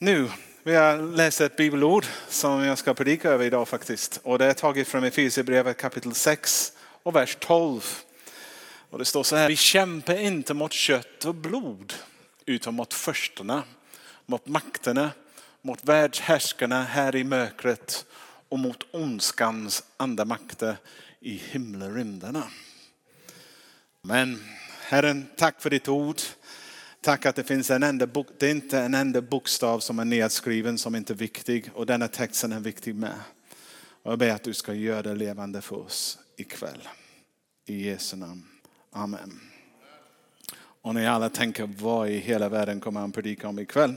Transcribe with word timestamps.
Nu 0.00 0.30
vill 0.62 0.74
jag 0.74 1.16
läsa 1.16 1.44
ett 1.44 1.56
bibelord 1.56 2.06
som 2.28 2.64
jag 2.64 2.78
ska 2.78 2.94
predika 2.94 3.30
över 3.30 3.44
idag 3.44 3.68
faktiskt. 3.68 4.20
Och 4.22 4.38
det 4.38 4.44
är 4.44 4.54
taget 4.54 4.88
från 4.88 5.04
Efesierbrevet 5.04 5.76
kapitel 5.76 6.14
6 6.14 6.72
och 7.02 7.16
vers 7.16 7.36
12. 7.40 7.98
Och 8.90 8.98
det 8.98 9.04
står 9.04 9.22
så 9.22 9.36
här, 9.36 9.48
vi 9.48 9.56
kämpar 9.56 10.20
inte 10.20 10.54
mot 10.54 10.72
kött 10.72 11.24
och 11.24 11.34
blod 11.34 11.94
utan 12.46 12.74
mot 12.74 12.94
förstarna, 12.94 13.62
mot 14.26 14.46
makterna, 14.46 15.10
mot 15.62 15.84
världshärskarna 15.84 16.82
här 16.82 17.16
i 17.16 17.24
mörkret 17.24 18.06
och 18.48 18.58
mot 18.58 18.86
ondskans 18.90 19.82
andamakter 19.96 20.76
i 21.20 21.42
himlarymderna. 21.50 22.42
Men 24.02 24.44
Herren, 24.80 25.26
tack 25.36 25.62
för 25.62 25.70
ditt 25.70 25.88
ord. 25.88 26.20
Tack 27.08 27.26
att 27.26 27.36
det 27.36 27.44
finns 27.44 27.70
en 27.70 27.82
enda 27.82 28.06
bok, 28.06 28.26
det 28.38 28.46
är 28.46 28.50
inte 28.50 28.78
en 28.78 28.94
enda 28.94 29.20
bokstav 29.20 29.80
som 29.80 29.98
är 29.98 30.04
nedskriven 30.04 30.78
som 30.78 30.94
inte 30.94 31.12
är 31.12 31.16
viktig 31.16 31.70
och 31.74 31.86
denna 31.86 32.08
texten 32.08 32.52
är 32.52 32.60
viktig 32.60 32.94
med. 32.94 33.14
Och 34.02 34.12
jag 34.12 34.18
ber 34.18 34.30
att 34.30 34.42
du 34.42 34.54
ska 34.54 34.74
göra 34.74 35.02
det 35.02 35.14
levande 35.14 35.60
för 35.60 35.76
oss 35.76 36.18
ikväll. 36.36 36.88
I 37.66 37.88
Jesu 37.88 38.16
namn. 38.16 38.42
Amen. 38.92 39.40
Och 40.82 40.94
ni 40.94 41.06
alla 41.06 41.28
tänker 41.28 41.70
vad 41.78 42.08
i 42.10 42.18
hela 42.18 42.48
världen 42.48 42.80
kommer 42.80 43.00
han 43.00 43.12
predika 43.12 43.48
om 43.48 43.58
ikväll? 43.58 43.94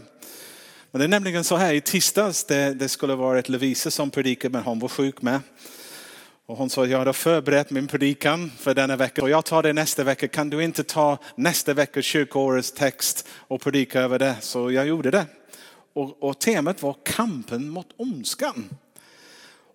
Men 0.92 1.00
det 1.00 1.06
är 1.06 1.10
nämligen 1.10 1.44
så 1.44 1.56
här, 1.56 1.74
i 1.74 1.82
tisdags 1.82 2.44
det, 2.44 2.74
det 2.74 2.90
skulle 2.90 3.16
varit 3.16 3.50
Lovisa 3.50 3.92
som 3.92 4.10
predikade 4.10 4.52
men 4.52 4.64
hon 4.64 4.80
var 4.80 4.90
sjuk 4.90 5.22
med. 5.22 5.40
Och 6.52 6.58
hon 6.58 6.70
sa, 6.70 6.86
jag 6.86 7.06
har 7.06 7.14
förberett 7.14 7.70
min 7.70 7.88
predikan 7.88 8.52
för 8.58 8.74
denna 8.74 8.96
vecka 8.96 9.22
och 9.22 9.30
jag 9.30 9.46
tar 9.46 9.64
det 9.64 9.74
nästa 9.74 10.04
vecka. 10.04 10.28
Kan 10.28 10.50
du 10.50 10.64
inte 10.64 10.84
ta 10.84 11.18
nästa 11.36 11.74
veckas 11.74 12.06
kyrkoårets 12.06 12.72
text 12.72 13.28
och 13.34 13.62
predika 13.62 14.02
över 14.02 14.20
det? 14.20 14.36
Så 14.42 14.72
jag 14.72 14.88
gjorde 14.88 15.12
det. 15.12 15.26
Och, 15.94 16.24
och 16.24 16.40
temat 16.40 16.82
var 16.82 16.96
kampen 17.04 17.70
mot 17.70 17.88
ondskan. 17.98 18.70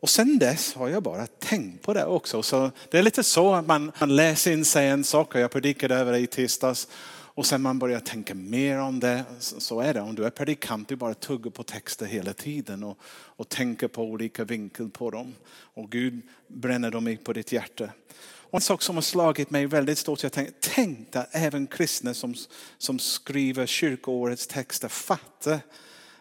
Och 0.01 0.09
sen 0.09 0.39
dess 0.39 0.75
har 0.75 0.89
jag 0.89 1.03
bara 1.03 1.27
tänkt 1.27 1.83
på 1.83 1.95
det 1.95 2.05
också. 2.05 2.43
Så 2.43 2.71
det 2.91 2.99
är 2.99 3.03
lite 3.03 3.23
så 3.23 3.55
att 3.55 3.67
man, 3.67 3.93
man 4.01 4.17
läser 4.17 4.53
in 4.53 4.65
sig 4.65 4.89
en 4.89 5.05
sak 5.05 5.35
och 5.35 5.41
jag 5.41 5.51
predikade 5.51 5.95
över 5.95 6.13
det 6.13 6.19
i 6.19 6.27
tisdags. 6.27 6.89
Och 7.37 7.47
sen 7.47 7.63
man 7.63 7.79
börjar 7.79 8.01
tänka 8.01 8.35
mer 8.35 8.79
om 8.79 9.01
det, 9.01 9.25
så 9.39 9.81
är 9.81 9.95
det. 9.95 10.01
Om 10.01 10.15
du 10.15 10.25
är 10.25 10.31
predikant, 10.31 10.89
du 10.89 10.97
bara 10.97 11.15
tuggar 11.15 11.51
på 11.51 11.63
texter 11.63 12.07
hela 12.07 12.33
tiden 12.33 12.85
och, 12.85 12.99
och 13.09 13.49
tänker 13.49 13.89
på 13.89 14.03
olika 14.03 14.45
vinkel 14.45 14.91
på 14.91 15.11
dem. 15.11 15.35
Och 15.49 15.91
Gud 15.91 16.21
bränner 16.49 16.91
dem 16.91 17.17
på 17.25 17.33
ditt 17.33 17.53
hjärta. 17.53 17.91
Och 18.23 18.55
en 18.55 18.61
sak 18.61 18.83
som 18.83 18.95
har 18.95 19.03
slagit 19.03 19.51
mig 19.51 19.67
väldigt 19.67 19.99
stort, 19.99 20.23
jag 20.23 20.33
tänkte, 20.33 20.55
tänk 20.75 21.17
att 21.17 21.29
även 21.33 21.67
kristna 21.67 22.15
som, 22.15 22.35
som 22.79 22.99
skriver 22.99 23.67
kyrkoårets 23.67 24.47
texter 24.47 24.89
fattar 24.89 25.61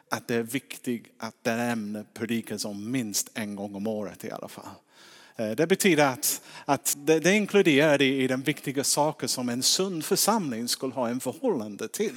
att 0.09 0.27
det 0.27 0.36
är 0.36 0.43
viktigt 0.43 1.05
att 1.17 1.36
det 1.41 1.52
ämnet 1.52 2.13
predikas 2.13 2.66
om 2.66 2.91
minst 2.91 3.31
en 3.33 3.55
gång 3.55 3.75
om 3.75 3.88
året 3.88 4.25
i 4.25 4.31
alla 4.31 4.47
fall. 4.47 4.69
Eh, 5.38 5.52
det 5.52 5.67
betyder 5.67 6.08
att, 6.08 6.41
att 6.66 6.97
det, 6.97 7.19
det 7.19 7.33
inkluderar 7.33 7.97
det 7.97 8.05
i 8.05 8.28
den 8.28 8.41
viktiga 8.41 8.83
saker 8.83 9.28
som 9.28 9.50
en 9.50 9.64
sund 9.64 10.05
församling 10.05 10.67
skulle 10.67 10.94
ha 10.94 11.09
en 11.09 11.19
förhållande 11.19 11.88
till 11.88 12.16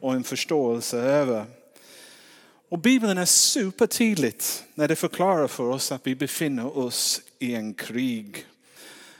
och 0.00 0.14
en 0.14 0.24
förståelse 0.24 0.98
över. 0.98 1.44
Och 2.68 2.78
Bibeln 2.78 3.18
är 3.18 3.24
supertydligt 3.24 4.64
när 4.74 4.88
det 4.88 4.96
förklarar 4.96 5.48
för 5.48 5.64
oss 5.64 5.92
att 5.92 6.06
vi 6.06 6.14
befinner 6.14 6.78
oss 6.78 7.20
i 7.38 7.54
en 7.54 7.74
krig 7.74 8.46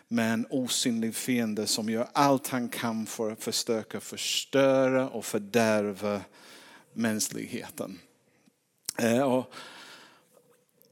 med 0.09 0.33
en 0.33 0.47
osynlig 0.51 1.15
fiende 1.15 1.67
som 1.67 1.91
gör 1.91 2.09
allt 2.12 2.49
han 2.49 2.69
kan 2.69 3.06
för 3.06 3.33
att 3.33 3.45
försöka 3.45 4.01
förstöra 4.01 5.09
och 5.09 5.25
fördärva 5.25 6.21
mänskligheten. 6.93 7.99
Eh, 8.99 9.23
och 9.23 9.55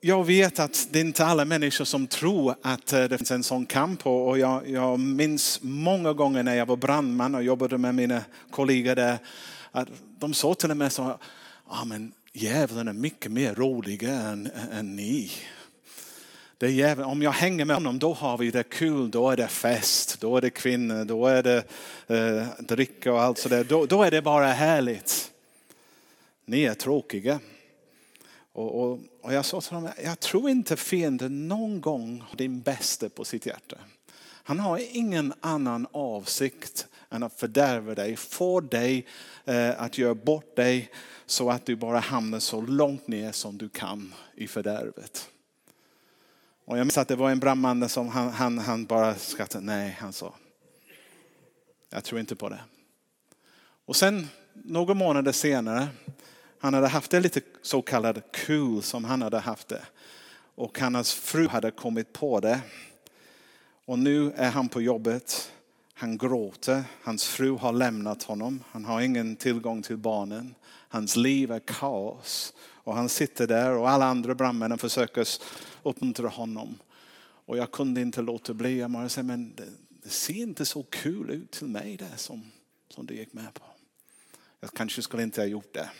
jag 0.00 0.24
vet 0.24 0.58
att 0.58 0.88
det 0.90 0.98
är 0.98 1.04
inte 1.04 1.24
alla 1.24 1.44
människor 1.44 1.84
som 1.84 2.06
tror 2.06 2.54
att 2.62 2.92
eh, 2.92 3.04
det 3.04 3.18
finns 3.18 3.30
en 3.30 3.42
sån 3.42 3.66
kamp. 3.66 4.06
Och 4.06 4.38
jag, 4.38 4.68
jag 4.68 5.00
minns 5.00 5.58
många 5.62 6.12
gånger 6.12 6.42
när 6.42 6.54
jag 6.54 6.66
var 6.66 6.76
brandman 6.76 7.34
och 7.34 7.42
jobbade 7.42 7.78
med 7.78 7.94
mina 7.94 8.22
kollegor 8.50 8.94
där. 8.94 9.18
Att 9.70 9.88
de 10.18 10.34
sa 10.34 10.54
till 10.54 10.70
och 10.70 10.76
med 10.76 10.92
så, 10.92 11.18
ja 11.70 11.84
men 11.84 12.12
djävulen 12.32 12.88
är 12.88 12.92
mycket 12.92 13.32
mer 13.32 13.54
rolig 13.54 14.02
än, 14.02 14.50
än 14.72 14.96
ni. 14.96 15.30
Det 16.58 16.70
jävla, 16.70 17.06
om 17.06 17.22
jag 17.22 17.32
hänger 17.32 17.64
med 17.64 17.76
honom 17.76 17.98
då 17.98 18.12
har 18.12 18.38
vi 18.38 18.50
det 18.50 18.62
kul, 18.62 19.10
då 19.10 19.30
är 19.30 19.36
det 19.36 19.48
fest, 19.48 20.20
då 20.20 20.36
är 20.36 20.40
det 20.40 20.50
kvinnor, 20.50 21.04
då 21.04 21.26
är 21.26 21.42
det 21.42 21.64
eh, 22.06 22.46
dricka 22.58 23.12
och 23.12 23.22
allt 23.22 23.38
sådär. 23.38 23.64
Då, 23.64 23.86
då 23.86 24.02
är 24.02 24.10
det 24.10 24.22
bara 24.22 24.46
härligt. 24.46 25.30
Ni 26.44 26.62
är 26.62 26.74
tråkiga. 26.74 27.40
Och, 28.52 28.82
och, 28.82 28.98
och, 29.22 29.32
jag 29.32 29.44
sa 29.44 29.60
till 29.60 29.74
honom, 29.74 29.92
jag 30.04 30.20
tror 30.20 30.50
inte 30.50 30.76
fienden 30.76 31.48
någon 31.48 31.80
gång 31.80 32.20
har 32.28 32.36
din 32.36 32.60
bästa 32.60 33.08
på 33.08 33.24
sitt 33.24 33.46
hjärta. 33.46 33.76
Han 34.42 34.58
har 34.58 34.96
ingen 34.96 35.32
annan 35.40 35.86
avsikt 35.92 36.86
än 37.10 37.22
att 37.22 37.40
fördärva 37.40 37.94
dig, 37.94 38.16
få 38.16 38.60
dig 38.60 39.06
eh, 39.44 39.82
att 39.82 39.98
göra 39.98 40.14
bort 40.14 40.56
dig 40.56 40.90
så 41.26 41.50
att 41.50 41.66
du 41.66 41.76
bara 41.76 41.98
hamnar 41.98 42.38
så 42.38 42.60
långt 42.60 43.08
ner 43.08 43.32
som 43.32 43.58
du 43.58 43.68
kan 43.68 44.14
i 44.34 44.48
fördärvet. 44.48 45.30
Och 46.64 46.78
jag 46.78 46.84
minns 46.84 46.98
att 46.98 47.08
det 47.08 47.16
var 47.16 47.30
en 47.30 47.40
brandman 47.40 47.88
som 47.88 48.08
han, 48.08 48.30
han, 48.30 48.58
han 48.58 48.84
bara 48.84 49.14
skrattade, 49.14 49.64
nej, 49.64 49.96
han 50.00 50.12
sa, 50.12 50.34
jag 51.90 52.04
tror 52.04 52.20
inte 52.20 52.36
på 52.36 52.48
det. 52.48 52.60
Och 53.84 53.96
sen 53.96 54.28
några 54.52 54.94
månader 54.94 55.32
senare 55.32 55.88
han 56.62 56.74
hade 56.74 56.88
haft 56.88 57.10
det 57.10 57.20
lite 57.20 57.40
så 57.62 57.82
kallad 57.82 58.22
kul 58.32 58.82
som 58.82 59.04
han 59.04 59.22
hade 59.22 59.38
haft 59.38 59.68
det. 59.68 59.82
Och 60.54 60.78
hans 60.78 61.12
fru 61.12 61.48
hade 61.48 61.70
kommit 61.70 62.12
på 62.12 62.40
det. 62.40 62.60
Och 63.84 63.98
nu 63.98 64.32
är 64.36 64.50
han 64.50 64.68
på 64.68 64.82
jobbet. 64.82 65.52
Han 65.94 66.18
gråter. 66.18 66.84
Hans 67.02 67.26
fru 67.26 67.56
har 67.56 67.72
lämnat 67.72 68.22
honom. 68.22 68.64
Han 68.70 68.84
har 68.84 69.00
ingen 69.00 69.36
tillgång 69.36 69.82
till 69.82 69.96
barnen. 69.96 70.54
Hans 70.88 71.16
liv 71.16 71.52
är 71.52 71.58
kaos. 71.58 72.52
Och 72.62 72.94
han 72.94 73.08
sitter 73.08 73.46
där 73.46 73.70
och 73.70 73.90
alla 73.90 74.06
andra 74.06 74.34
brandmännen 74.34 74.78
försöker 74.78 75.28
uppmuntra 75.82 76.28
honom. 76.28 76.78
Och 77.46 77.56
jag 77.56 77.70
kunde 77.72 78.00
inte 78.00 78.22
låta 78.22 78.54
bli. 78.54 78.78
Jag 78.78 78.90
bara 78.90 79.08
säger, 79.08 79.26
men 79.26 79.54
det, 79.54 79.68
det, 79.88 80.08
ser 80.08 80.34
inte 80.34 80.64
så 80.64 80.82
kul 80.82 81.30
ut 81.30 81.50
till 81.50 81.66
mig 81.66 81.96
det 81.96 82.16
som, 82.16 82.50
som 82.88 83.06
du 83.06 83.14
gick 83.14 83.32
med 83.32 83.54
på. 83.54 83.64
Jag 84.60 84.70
kanske 84.70 85.02
skulle 85.02 85.22
inte 85.22 85.40
ha 85.40 85.46
gjort 85.46 85.74
det. 85.74 85.90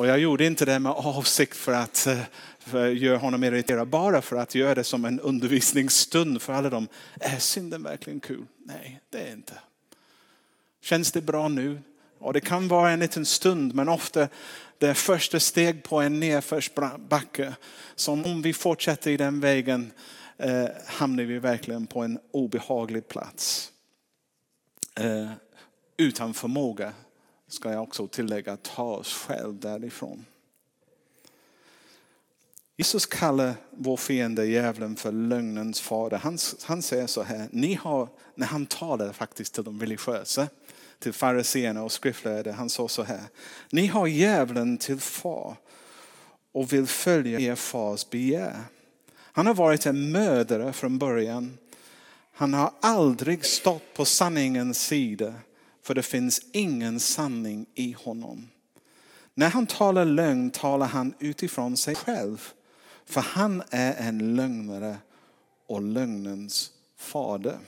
Och 0.00 0.06
jag 0.06 0.18
gjorde 0.18 0.46
inte 0.46 0.64
det 0.64 0.78
med 0.78 0.92
avsikt 0.92 1.68
eh, 1.68 1.84
för 2.58 2.90
att 2.90 2.98
göra 2.98 3.18
honom 3.18 3.44
irriterad, 3.44 3.88
bara 3.88 4.22
för 4.22 4.36
att 4.36 4.54
göra 4.54 4.74
det 4.74 4.84
som 4.84 5.04
en 5.04 5.20
undervisningsstund 5.20 6.42
för 6.42 6.52
alla 6.52 6.70
dem. 6.70 6.88
Är 7.20 7.38
synden 7.38 7.82
verkligen 7.82 8.20
kul? 8.20 8.46
Nej, 8.58 9.00
det 9.10 9.18
är 9.18 9.32
inte. 9.32 9.54
Känns 10.80 11.12
det 11.12 11.20
bra 11.20 11.48
nu? 11.48 11.82
Och 12.18 12.32
det 12.32 12.40
kan 12.40 12.68
vara 12.68 12.90
en 12.90 13.00
liten 13.00 13.26
stund, 13.26 13.74
men 13.74 13.88
ofta 13.88 14.28
det 14.78 14.86
är 14.86 14.94
första 14.94 15.40
steg 15.40 15.82
på 15.82 16.00
en 16.00 16.20
nedförsbacke. 16.20 17.54
Som 17.94 18.24
om 18.24 18.42
vi 18.42 18.52
fortsätter 18.52 19.10
i 19.10 19.16
den 19.16 19.40
vägen 19.40 19.92
eh, 20.38 20.66
hamnar 20.86 21.24
vi 21.24 21.38
verkligen 21.38 21.86
på 21.86 22.02
en 22.02 22.18
obehaglig 22.30 23.08
plats. 23.08 23.72
Eh, 24.94 25.30
utan 25.96 26.34
förmåga 26.34 26.92
ska 27.52 27.72
jag 27.72 27.82
också 27.82 28.06
tillägga, 28.06 28.56
ta 28.56 28.82
oss 28.82 29.14
själv 29.14 29.60
därifrån. 29.60 30.24
Jesus 32.76 33.06
kallar 33.06 33.54
vår 33.70 33.96
fiende 33.96 34.46
djävulen 34.46 34.96
för 34.96 35.12
lögnens 35.12 35.80
fader. 35.80 36.18
Han, 36.18 36.38
han 36.64 36.82
säger 36.82 37.06
så 37.06 37.22
här, 37.22 37.48
ni 37.52 37.74
har, 37.74 38.08
när 38.34 38.46
han 38.46 38.66
talar 38.66 39.12
faktiskt 39.12 39.54
till 39.54 39.64
de 39.64 39.80
religiösa, 39.80 40.48
till 40.98 41.12
fariséerna 41.12 41.82
och 41.82 41.92
skriftlärde, 41.92 42.52
han 42.52 42.70
sa 42.70 42.88
så 42.88 43.02
här, 43.02 43.20
ni 43.70 43.86
har 43.86 44.06
djävulen 44.06 44.78
till 44.78 45.00
far 45.00 45.56
och 46.52 46.72
vill 46.72 46.86
följa 46.86 47.40
er 47.40 47.54
fars 47.54 48.10
begär. 48.10 48.60
Han 49.16 49.46
har 49.46 49.54
varit 49.54 49.86
en 49.86 50.12
mördare 50.12 50.72
från 50.72 50.98
början. 50.98 51.58
Han 52.32 52.54
har 52.54 52.72
aldrig 52.80 53.44
stått 53.44 53.94
på 53.94 54.04
sanningens 54.04 54.86
sida 54.86 55.34
för 55.90 55.94
det 55.94 56.02
finns 56.02 56.40
ingen 56.52 57.00
sanning 57.00 57.66
i 57.74 57.92
honom. 57.92 58.48
När 59.34 59.50
han 59.50 59.66
talar 59.66 60.04
lögn 60.04 60.50
talar 60.50 60.86
han 60.86 61.14
utifrån 61.18 61.76
sig 61.76 61.94
själv. 61.94 62.52
För 63.06 63.20
han 63.20 63.62
är 63.70 63.94
en 63.94 64.36
lögnare 64.36 64.96
och 65.66 65.82
lögnens 65.82 66.70
fader. 66.96 67.58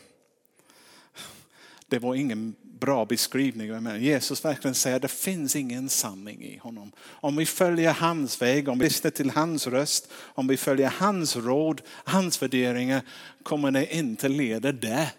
Det 1.86 1.98
var 1.98 2.14
ingen 2.14 2.54
bra 2.62 3.04
beskrivning. 3.04 4.00
Jesus 4.00 4.44
verkligen 4.44 4.74
säger 4.74 4.96
att 4.96 5.02
det 5.02 5.08
finns 5.08 5.56
ingen 5.56 5.88
sanning 5.88 6.42
i 6.42 6.56
honom. 6.56 6.92
Om 7.04 7.36
vi 7.36 7.46
följer 7.46 7.92
hans 7.92 8.42
väg, 8.42 8.68
om 8.68 8.78
vi 8.78 8.84
lyssnar 8.84 9.10
till 9.10 9.30
hans 9.30 9.66
röst, 9.66 10.10
om 10.14 10.46
vi 10.46 10.56
följer 10.56 10.88
hans 10.88 11.36
råd, 11.36 11.82
hans 11.86 12.42
värderingar 12.42 13.02
kommer 13.42 13.70
det 13.70 13.96
inte 13.96 14.28
leda 14.28 14.72
det 14.72 15.12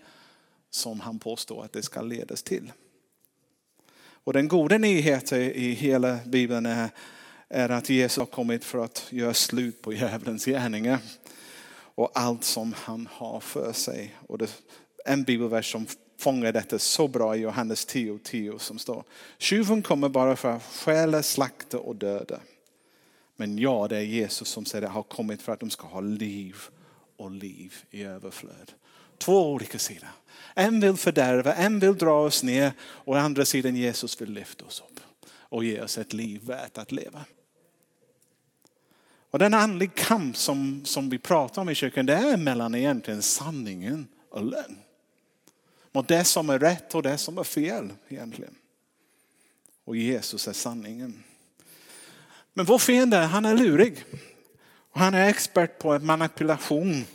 som 0.69 0.99
han 0.99 1.19
påstår 1.19 1.65
att 1.65 1.73
det 1.73 1.83
ska 1.83 2.01
ledas 2.01 2.43
till. 2.43 2.71
Och 4.23 4.33
den 4.33 4.47
goda 4.47 4.77
nyheten 4.77 5.41
i 5.41 5.71
hela 5.71 6.19
Bibeln 6.25 6.65
är 6.65 6.89
är 7.53 7.69
att 7.69 7.89
Jesus 7.89 8.17
har 8.17 8.25
kommit 8.25 8.65
för 8.65 8.83
att 8.83 9.07
göra 9.09 9.33
slut 9.33 9.81
på 9.81 9.93
djävulens 9.93 10.45
gärningar 10.45 10.99
och 11.95 12.11
allt 12.13 12.43
som 12.43 12.73
han 12.77 13.07
har 13.11 13.39
för 13.39 13.73
sig. 13.73 14.15
Och 14.27 14.37
det, 14.37 14.61
en 15.05 15.23
bibelvers 15.23 15.71
som 15.71 15.87
fångar 16.17 16.51
detta 16.51 16.79
så 16.79 17.07
bra 17.07 17.35
i 17.35 17.39
Johannes 17.39 17.87
10.10 17.87 18.19
10, 18.23 18.59
som 18.59 18.79
står. 18.79 19.03
Tjuven 19.37 19.81
kommer 19.81 20.09
bara 20.09 20.35
för 20.35 20.51
att 20.51 20.63
stjäla, 20.63 21.23
slakta 21.23 21.79
och 21.79 21.95
döda. 21.95 22.39
Men 23.35 23.57
ja, 23.57 23.87
det 23.87 23.97
är 23.97 24.01
Jesus 24.01 24.47
som 24.47 24.65
säger 24.65 24.85
att 24.85 24.93
har 24.93 25.03
kommit 25.03 25.41
för 25.41 25.51
att 25.51 25.59
de 25.59 25.69
ska 25.69 25.87
ha 25.87 26.01
liv 26.01 26.55
och 27.17 27.31
liv 27.31 27.73
i 27.89 28.03
överflöd. 28.03 28.71
Två 29.17 29.51
olika 29.51 29.79
sidor. 29.79 30.09
En 30.53 30.79
vill 30.79 30.97
fördärva, 30.97 31.53
en 31.53 31.79
vill 31.79 31.97
dra 31.97 32.21
oss 32.21 32.43
ner 32.43 32.73
och 32.81 33.19
andra 33.19 33.45
sidan 33.45 33.75
Jesus 33.75 34.21
vill 34.21 34.33
lyfta 34.33 34.65
oss 34.65 34.83
upp 34.89 34.99
och 35.53 35.63
ge 35.63 35.81
oss 35.81 35.97
ett 35.97 36.13
liv 36.13 36.41
värt 36.43 36.77
att 36.77 36.91
leva. 36.91 37.25
Och 39.33 39.39
den 39.39 39.53
andlig 39.53 39.95
kamp 39.95 40.37
som, 40.37 40.85
som 40.85 41.09
vi 41.09 41.17
pratar 41.17 41.61
om 41.61 41.69
i 41.69 41.75
kyrkan, 41.75 42.05
det 42.05 42.13
är 42.13 42.37
mellan 42.37 42.75
egentligen 42.75 43.21
sanningen 43.21 44.07
och 44.29 44.43
lögn. 44.43 44.77
Mot 45.91 46.07
det 46.07 46.23
som 46.23 46.49
är 46.49 46.59
rätt 46.59 46.95
och 46.95 47.03
det 47.03 47.17
som 47.17 47.37
är 47.37 47.43
fel 47.43 47.89
egentligen. 48.09 48.55
Och 49.85 49.97
Jesus 49.97 50.47
är 50.47 50.53
sanningen. 50.53 51.23
Men 52.53 52.65
vår 52.65 52.77
fiende, 52.77 53.17
han 53.17 53.45
är 53.45 53.57
lurig. 53.57 54.05
Och 54.91 54.99
han 54.99 55.13
är 55.13 55.29
expert 55.29 55.79
på 55.79 55.99
manipulation. 55.99 57.05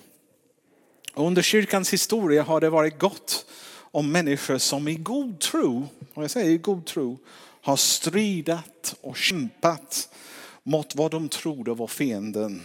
Och 1.19 1.27
under 1.27 1.43
kyrkans 1.43 1.93
historia 1.93 2.43
har 2.43 2.61
det 2.61 2.71
varit 2.71 2.99
gott 2.99 3.47
om 3.81 4.13
människor 4.13 4.59
som 4.59 4.89
i 4.89 4.95
god 4.95 5.41
tro, 5.41 5.89
och 6.15 6.23
jag 6.23 6.31
säger 6.31 6.51
i 6.51 6.59
god 6.59 6.87
tro, 6.87 7.19
har 7.61 7.77
stridat 7.77 8.95
och 9.01 9.17
kämpat 9.17 10.15
mot 10.63 10.95
vad 10.95 11.11
de 11.11 11.29
trodde 11.29 11.75
var 11.75 11.87
fienden. 11.87 12.63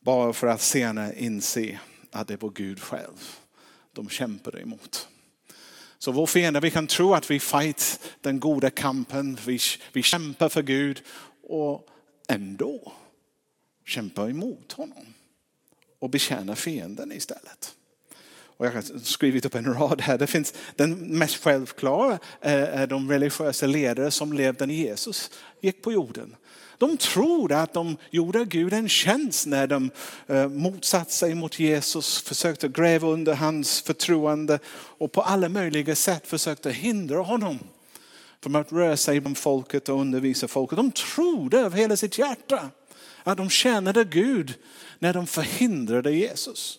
Bara 0.00 0.32
för 0.32 0.46
att 0.46 0.60
senare 0.60 1.14
inse 1.18 1.80
att 2.10 2.28
det 2.28 2.42
var 2.42 2.50
Gud 2.50 2.80
själv 2.80 3.36
de 3.92 4.08
kämpade 4.08 4.60
emot. 4.60 5.08
Så 5.98 6.12
vår 6.12 6.26
fiende, 6.26 6.60
vi 6.60 6.70
kan 6.70 6.86
tro 6.86 7.14
att 7.14 7.30
vi 7.30 7.40
fight 7.40 8.00
den 8.20 8.40
goda 8.40 8.70
kampen, 8.70 9.38
vi, 9.46 9.58
vi 9.92 10.02
kämpar 10.02 10.48
för 10.48 10.62
Gud 10.62 11.02
och 11.42 11.88
ändå 12.28 12.92
kämpar 13.84 14.30
emot 14.30 14.72
honom 14.72 15.14
och 16.04 16.10
betjäna 16.10 16.56
fienden 16.56 17.12
istället. 17.12 17.74
Och 18.56 18.66
jag 18.66 18.72
har 18.72 18.82
skrivit 19.02 19.44
upp 19.44 19.54
en 19.54 19.74
rad 19.74 20.00
här. 20.00 20.18
Det 20.18 20.26
finns, 20.26 20.54
den 20.76 20.94
mest 21.18 21.44
självklara 21.44 22.18
eh, 22.40 22.52
är 22.52 22.86
de 22.86 23.10
religiösa 23.10 23.66
ledare 23.66 24.10
som 24.10 24.32
levde 24.32 24.66
när 24.66 24.74
Jesus 24.74 25.30
gick 25.60 25.82
på 25.82 25.92
jorden. 25.92 26.36
De 26.78 26.96
trodde 26.96 27.62
att 27.62 27.72
de 27.72 27.96
gjorde 28.10 28.44
Gud 28.44 28.72
en 28.72 28.88
tjänst 28.88 29.46
när 29.46 29.66
de 29.66 29.90
eh, 30.26 30.48
motsatte 30.48 31.12
sig 31.12 31.34
mot 31.34 31.58
Jesus, 31.58 32.22
försökte 32.22 32.68
gräva 32.68 33.08
under 33.08 33.34
hans 33.34 33.80
förtroende 33.80 34.58
och 34.72 35.12
på 35.12 35.22
alla 35.22 35.48
möjliga 35.48 35.94
sätt 35.94 36.26
försökte 36.26 36.70
hindra 36.70 37.18
honom 37.18 37.58
från 38.42 38.56
att 38.56 38.72
röra 38.72 38.96
sig 38.96 39.20
bland 39.20 39.38
folket 39.38 39.88
och 39.88 40.00
undervisa 40.00 40.48
folket. 40.48 40.76
De 40.76 40.90
trodde 40.90 41.66
av 41.66 41.74
hela 41.74 41.96
sitt 41.96 42.18
hjärta 42.18 42.70
att 43.30 43.36
de 43.36 43.50
tjänade 43.50 44.04
Gud 44.04 44.54
när 44.98 45.12
de 45.12 45.26
förhindrade 45.26 46.12
Jesus. 46.12 46.78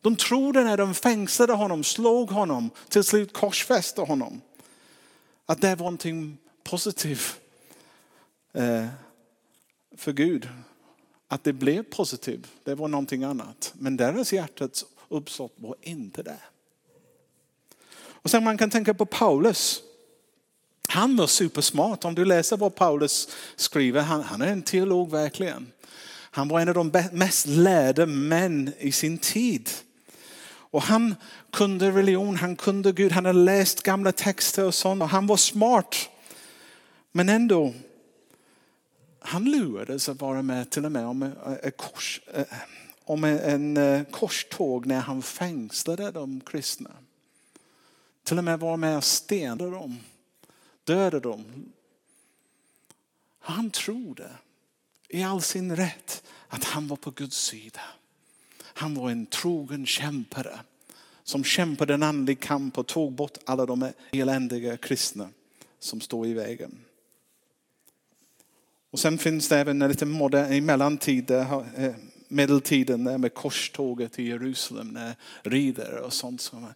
De 0.00 0.16
trodde 0.16 0.64
när 0.64 0.76
de 0.76 0.94
fängslade 0.94 1.52
honom, 1.52 1.84
slog 1.84 2.30
honom, 2.30 2.70
till 2.88 3.04
slut 3.04 3.32
korsfäste 3.32 4.00
honom. 4.00 4.40
Att 5.46 5.60
det 5.60 5.74
var 5.74 5.84
någonting 5.84 6.38
positivt 6.64 7.40
eh, 8.52 8.86
för 9.96 10.12
Gud. 10.12 10.48
Att 11.28 11.44
det 11.44 11.52
blev 11.52 11.82
positivt, 11.82 12.48
det 12.64 12.74
var 12.74 12.88
någonting 12.88 13.24
annat. 13.24 13.72
Men 13.74 13.96
deras 13.96 14.32
hjärtats 14.32 14.84
uppsåt 15.08 15.52
var 15.56 15.76
inte 15.80 16.22
det. 16.22 16.40
Och 18.22 18.30
sen 18.30 18.44
man 18.44 18.58
kan 18.58 18.70
tänka 18.70 18.94
på 18.94 19.06
Paulus. 19.06 19.82
Han 20.90 21.16
var 21.16 21.26
supersmart. 21.26 22.04
Om 22.04 22.14
du 22.14 22.24
läser 22.24 22.56
vad 22.56 22.74
Paulus 22.74 23.28
skriver, 23.56 24.00
han, 24.00 24.22
han 24.22 24.42
är 24.42 24.46
en 24.46 24.62
teolog 24.62 25.10
verkligen. 25.10 25.72
Han 26.30 26.48
var 26.48 26.60
en 26.60 26.68
av 26.68 26.74
de 26.74 27.08
mest 27.12 27.46
lärda 27.46 28.06
män 28.06 28.72
i 28.78 28.92
sin 28.92 29.18
tid. 29.18 29.70
Och 30.46 30.82
han 30.82 31.14
kunde 31.50 31.90
religion, 31.90 32.36
han 32.36 32.56
kunde 32.56 32.92
Gud, 32.92 33.12
han 33.12 33.26
hade 33.26 33.38
läst 33.38 33.82
gamla 33.82 34.12
texter 34.12 34.64
och 34.64 34.74
sånt. 34.74 35.02
Och 35.02 35.08
han 35.08 35.26
var 35.26 35.36
smart. 35.36 35.96
Men 37.12 37.28
ändå, 37.28 37.74
han 39.20 39.44
lurades 39.44 40.08
att 40.08 40.20
vara 40.20 40.42
med 40.42 40.70
till 40.70 40.84
och 40.84 40.92
med 40.92 41.06
om, 41.06 41.32
ett 41.62 41.76
kors, 41.76 42.20
eh, 42.34 42.44
om 43.04 43.24
en 43.24 44.04
korståg 44.10 44.86
när 44.86 45.00
han 45.00 45.22
fängslade 45.22 46.10
de 46.10 46.40
kristna. 46.40 46.90
Till 48.24 48.38
och 48.38 48.44
med 48.44 48.60
vara 48.60 48.76
med 48.76 48.96
och 48.96 49.04
stenade 49.04 49.70
dem, 49.70 49.98
dödade 50.90 51.20
dem. 51.20 51.72
Han 53.40 53.70
trodde 53.70 54.30
i 55.08 55.22
all 55.22 55.42
sin 55.42 55.76
rätt 55.76 56.22
att 56.48 56.64
han 56.64 56.88
var 56.88 56.96
på 56.96 57.10
Guds 57.10 57.36
sida. 57.36 57.80
Han 58.62 58.94
var 58.94 59.10
en 59.10 59.26
trogen 59.26 59.86
kämpare 59.86 60.60
som 61.22 61.44
kämpade 61.44 61.94
en 61.94 62.02
andlig 62.02 62.40
kamp 62.40 62.78
och 62.78 62.86
tog 62.86 63.12
bort 63.12 63.38
alla 63.44 63.66
de 63.66 63.92
eländiga 64.12 64.76
kristna 64.76 65.28
som 65.78 66.00
står 66.00 66.26
i 66.26 66.34
vägen. 66.34 66.84
Och 68.90 68.98
sen 68.98 69.18
finns 69.18 69.48
det 69.48 69.58
även 69.58 69.82
en 69.82 69.88
liten 69.88 70.10
modern, 70.10 70.52
i 70.52 70.60
mellantid, 70.60 71.30
eh, 71.30 71.94
medeltiden 72.30 73.02
med 73.02 73.34
korståget 73.34 74.18
i 74.18 74.28
Jerusalem 74.28 74.88
när 74.88 75.14
rider 75.42 75.98
och 75.98 76.12
sånt. 76.12 76.40
Som, 76.40 76.66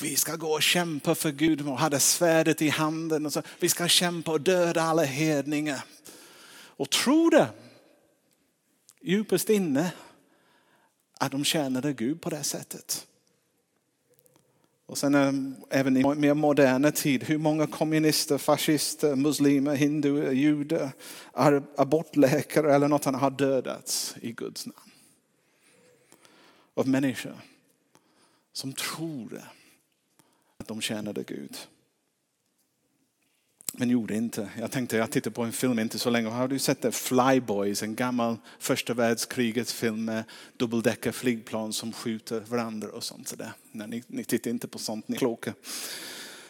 vi 0.00 0.16
ska 0.16 0.36
gå 0.36 0.48
och 0.48 0.62
kämpa 0.62 1.14
för 1.14 1.30
Gud 1.30 1.68
och 1.68 1.78
hade 1.78 2.00
svärdet 2.00 2.62
i 2.62 2.68
handen. 2.68 3.26
Och 3.26 3.32
så, 3.32 3.42
vi 3.60 3.68
ska 3.68 3.88
kämpa 3.88 4.32
och 4.32 4.40
döda 4.40 4.82
alla 4.82 5.04
hedningar. 5.04 5.84
Och 6.50 6.90
tro 6.90 7.30
det 7.30 7.48
djupast 9.02 9.50
inne 9.50 9.92
att 11.20 11.32
de 11.32 11.44
tjänade 11.44 11.92
Gud 11.92 12.20
på 12.20 12.30
det 12.30 12.42
sättet. 12.42 13.06
Och 14.88 14.98
sen 14.98 15.14
eh, 15.14 15.32
även 15.78 15.96
i 15.96 16.14
mer 16.14 16.34
moderna 16.34 16.90
tid, 16.90 17.24
hur 17.24 17.38
många 17.38 17.66
kommunister, 17.66 18.38
fascister, 18.38 19.16
muslimer, 19.16 19.74
hinduer, 19.74 20.32
judar, 20.32 20.92
abortläkare 21.76 22.74
eller 22.74 22.88
något 22.88 23.06
annat 23.06 23.20
har 23.20 23.30
dödats 23.30 24.14
i 24.20 24.32
Guds 24.32 24.66
namn. 24.66 24.90
Av 26.78 26.88
människor 26.88 27.34
som 28.52 28.72
trodde 28.72 29.42
att 30.58 30.68
de 30.68 30.80
tjänade 30.80 31.22
Gud. 31.22 31.56
Men 33.72 33.90
gjorde 33.90 34.14
inte. 34.14 34.48
Jag 34.58 34.70
tänkte, 34.70 34.96
jag 34.96 35.10
tittade 35.10 35.34
på 35.34 35.42
en 35.42 35.52
film 35.52 35.78
inte 35.78 35.98
så 35.98 36.10
länge. 36.10 36.28
Har 36.28 36.48
du 36.48 36.58
sett 36.58 36.82
det? 36.82 36.92
Flyboys, 36.92 37.82
en 37.82 37.94
gammal 37.94 38.36
första 38.58 38.94
världskrigets 38.94 39.72
film 39.72 40.04
med 40.04 40.24
dubbeldäckar 40.56 41.12
flygplan 41.12 41.72
som 41.72 41.92
skjuter 41.92 42.40
varandra 42.40 42.88
och 42.88 43.04
sånt. 43.04 43.28
Så 43.28 43.36
där. 43.36 43.52
Nej, 43.72 43.88
ni, 43.88 44.02
ni 44.06 44.24
tittar 44.24 44.50
inte 44.50 44.68
på 44.68 44.78
sånt, 44.78 45.08
ni 45.08 45.14
är 45.14 45.18
kloka. 45.18 45.54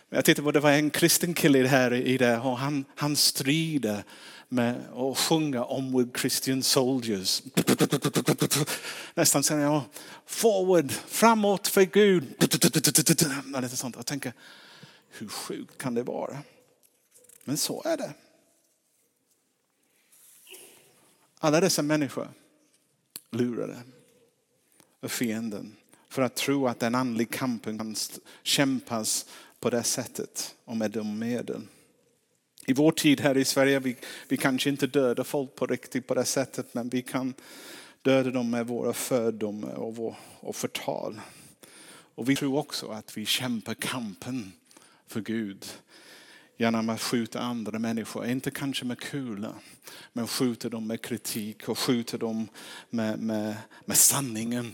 Men 0.08 0.16
jag 0.16 0.24
tittade 0.24 0.44
på, 0.44 0.52
det 0.52 0.60
var 0.60 0.72
en 0.72 0.90
kristen 0.90 1.34
kille 1.34 1.66
här 1.66 1.92
i 1.92 2.18
det 2.18 2.38
och 2.38 2.58
han, 2.58 2.84
han 2.94 3.16
strider 3.16 4.04
med 4.48 4.88
att 4.94 5.18
sjunga 5.18 5.64
om 5.64 5.98
with 5.98 6.20
Christian 6.20 6.62
soldiers. 6.62 7.42
Nästan 9.14 9.42
säger 9.42 9.62
jag, 9.62 9.82
forward, 10.26 10.92
framåt 10.92 11.68
för 11.68 11.82
Gud. 11.82 12.24
Jag 13.96 14.06
tänker, 14.06 14.32
hur 15.08 15.28
sjukt 15.28 15.78
kan 15.78 15.94
det 15.94 16.02
vara? 16.02 16.38
Men 17.44 17.56
så 17.56 17.82
är 17.84 17.96
det. 17.96 18.12
Alla 21.38 21.60
dessa 21.60 21.82
människor 21.82 22.28
lurade 23.30 23.76
av 25.02 25.08
fienden 25.08 25.76
för 26.08 26.22
att 26.22 26.36
tro 26.36 26.68
att 26.68 26.80
den 26.80 26.94
andliga 26.94 27.28
kampen 27.30 27.78
kan 27.78 27.96
kämpas 28.42 29.26
på 29.60 29.70
det 29.70 29.82
sättet 29.82 30.54
och 30.64 30.76
med 30.76 30.90
de 30.90 31.18
medel. 31.18 31.62
I 32.68 32.72
vår 32.72 32.92
tid 32.92 33.20
här 33.20 33.36
i 33.36 33.44
Sverige, 33.44 33.78
vi, 33.78 33.96
vi 34.28 34.36
kanske 34.36 34.70
inte 34.70 34.86
dödar 34.86 35.24
folk 35.24 35.54
på 35.54 35.66
riktigt 35.66 36.06
på 36.06 36.14
det 36.14 36.24
sättet, 36.24 36.74
men 36.74 36.88
vi 36.88 37.02
kan 37.02 37.34
döda 38.02 38.30
dem 38.30 38.50
med 38.50 38.66
våra 38.66 38.92
fördomar 38.92 39.74
och, 39.74 39.96
vår, 39.96 40.16
och 40.40 40.56
förtal. 40.56 41.20
Och 42.14 42.28
vi 42.28 42.36
tror 42.36 42.58
också 42.58 42.88
att 42.88 43.16
vi 43.16 43.26
kämpar 43.26 43.74
kampen 43.74 44.52
för 45.06 45.20
Gud 45.20 45.66
genom 46.56 46.88
att 46.88 47.00
skjuta 47.00 47.40
andra 47.40 47.78
människor. 47.78 48.26
Inte 48.26 48.50
kanske 48.50 48.84
med 48.84 48.98
kula, 48.98 49.54
men 50.12 50.26
skjuta 50.26 50.68
dem 50.68 50.86
med 50.86 51.02
kritik 51.02 51.68
och 51.68 51.78
skjuta 51.78 52.18
dem 52.18 52.48
med, 52.90 53.18
med, 53.18 53.56
med 53.84 53.96
sanningen. 53.96 54.72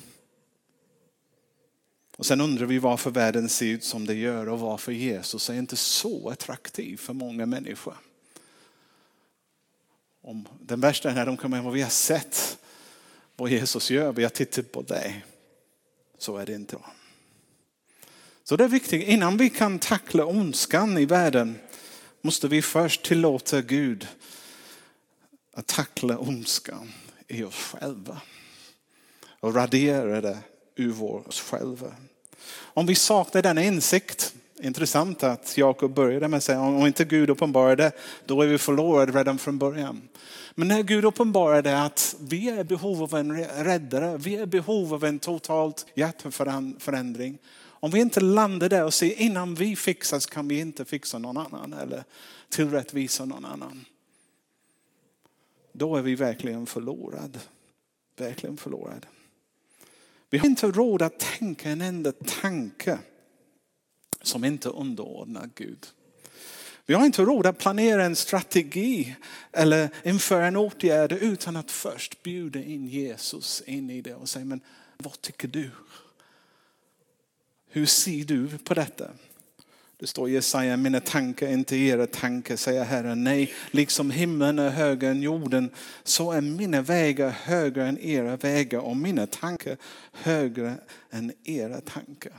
Och 2.25 2.29
sen 2.29 2.41
undrar 2.41 2.67
vi 2.67 2.79
varför 2.79 3.11
världen 3.11 3.49
ser 3.49 3.67
ut 3.67 3.85
som 3.85 4.07
det 4.07 4.15
gör 4.15 4.49
och 4.49 4.61
varför 4.61 4.93
Jesus 4.93 5.51
är 5.51 5.55
inte 5.55 5.77
så 5.77 6.31
attraktiv 6.31 6.97
för 6.97 7.13
många 7.13 7.47
människor. 7.47 7.97
Om 10.23 10.49
den 10.61 10.81
värsta 10.81 11.11
är 11.11 11.15
när 11.15 11.27
de 11.27 11.37
kommer 11.37 11.57
hem 11.57 11.67
och 11.67 11.77
vi 11.77 11.83
har 11.83 11.91
sett 11.91 12.59
vad 13.37 13.51
Jesus 13.51 13.91
gör, 13.91 14.13
vi 14.13 14.23
har 14.23 14.31
tittat 14.31 14.73
på 14.73 14.83
dig. 14.83 15.25
Så 16.19 16.37
är 16.37 16.47
det 16.47 16.55
inte. 16.55 16.77
Så 18.45 18.57
det 18.57 18.65
är 18.65 18.69
viktigt, 18.69 19.09
innan 19.09 19.37
vi 19.37 19.51
kan 19.51 19.79
tackla 19.79 20.27
ondskan 20.27 20.99
i 20.99 21.05
världen 21.05 21.59
måste 22.21 22.49
vi 22.49 22.63
först 22.63 23.03
tillåta 23.03 23.63
Gud 23.63 24.09
att 25.53 25.67
tackla 25.67 26.19
ondskan 26.19 26.93
i 27.29 27.43
oss 27.43 27.55
själva. 27.55 28.21
Och 29.41 29.55
radera 29.55 30.21
det 30.21 30.39
ur 30.75 31.03
oss 31.03 31.41
själva. 31.41 31.95
Om 32.75 32.87
vi 32.87 32.95
saknar 32.95 33.43
denna 33.43 33.63
insikt, 33.65 34.35
intressant 34.63 35.23
att 35.23 35.59
Jakob 35.59 35.95
började 35.95 36.29
med 36.29 36.37
att 36.37 36.45
säga 36.45 36.61
om 36.61 36.87
inte 36.87 37.05
Gud 37.05 37.31
uppenbarar 37.31 37.77
det, 37.77 37.93
då 38.27 38.43
är 38.43 38.47
vi 38.47 38.59
förlorade 38.59 39.19
redan 39.19 39.39
från 39.39 39.59
början. 39.59 40.09
Men 40.55 40.69
när 40.69 40.83
Gud 40.83 41.05
uppenbarade 41.05 41.83
att 41.83 42.17
vi 42.21 42.49
är 42.49 42.61
i 42.61 42.65
behov 42.65 43.03
av 43.03 43.15
en 43.15 43.45
räddare, 43.45 44.17
vi 44.17 44.37
är 44.37 44.43
i 44.43 44.47
behov 44.47 44.95
av 44.95 45.05
en 45.05 45.19
totalt 45.19 45.87
hjärtförändring. 45.95 47.39
Om 47.63 47.91
vi 47.91 48.01
inte 48.01 48.21
landar 48.21 48.69
där 48.69 48.85
och 48.85 48.95
säger 48.95 49.21
innan 49.21 49.55
vi 49.55 49.77
fixas 49.77 50.27
kan 50.27 50.49
vi 50.49 50.59
inte 50.59 50.85
fixa 50.85 51.19
någon 51.19 51.37
annan 51.37 51.73
eller 51.73 52.05
tillrättvisa 52.49 53.25
någon 53.25 53.45
annan. 53.45 53.85
Då 55.73 55.97
är 55.97 56.03
vi 56.03 56.15
verkligen 56.15 56.67
förlorade. 56.67 57.39
Verkligen 58.17 58.57
förlorade. 58.57 59.07
Vi 60.35 60.39
har 60.39 60.47
inte 60.47 60.67
råd 60.71 61.03
att 61.03 61.19
tänka 61.19 61.71
en 61.71 61.81
enda 61.81 62.13
tanke 62.13 62.99
som 64.23 64.45
inte 64.45 64.69
underordnar 64.69 65.51
Gud. 65.55 65.87
Vi 66.87 66.95
har 66.95 67.07
inte 67.07 67.23
råd 67.23 67.47
att 67.47 67.59
planera 67.59 68.05
en 68.05 68.17
strategi 68.17 69.17
eller 69.53 69.89
införa 70.05 70.47
en 70.47 70.57
åtgärd 70.57 71.13
utan 71.13 71.57
att 71.57 71.71
först 71.71 72.23
bjuda 72.23 72.63
in 72.63 72.87
Jesus 72.87 73.63
in 73.67 73.91
i 73.91 74.01
det 74.01 74.15
och 74.15 74.29
säga, 74.29 74.45
men 74.45 74.61
vad 74.97 75.21
tycker 75.21 75.49
du? 75.49 75.71
Hur 77.69 77.87
ser 77.87 78.25
du 78.25 78.59
på 78.59 78.75
detta? 78.75 79.11
Det 79.97 80.07
står 80.07 80.29
i 80.29 80.33
Jesaja, 80.33 80.77
mina 80.77 81.01
tankar 81.01 81.47
är 81.47 81.53
inte 81.53 81.77
era 81.77 82.07
tankar, 82.07 82.57
säger 82.57 82.85
Herren. 82.85 83.25
Nej, 83.25 83.55
liksom 83.71 84.11
himlen 84.11 84.59
är 84.59 84.71
högre 84.71 85.09
än 85.09 85.23
jorden, 85.23 85.71
så 86.03 86.33
är 86.33 86.41
mina 86.41 86.83
vägar 86.83 87.31
högre 87.31 87.89
än 87.89 87.99
era 87.99 88.37
vägar 88.37 88.79
och 88.79 88.97
mina 88.97 89.27
tankar 89.27 89.77
högre 90.13 90.75
än 91.11 91.33
era 91.45 91.81
tankar. 91.81 92.33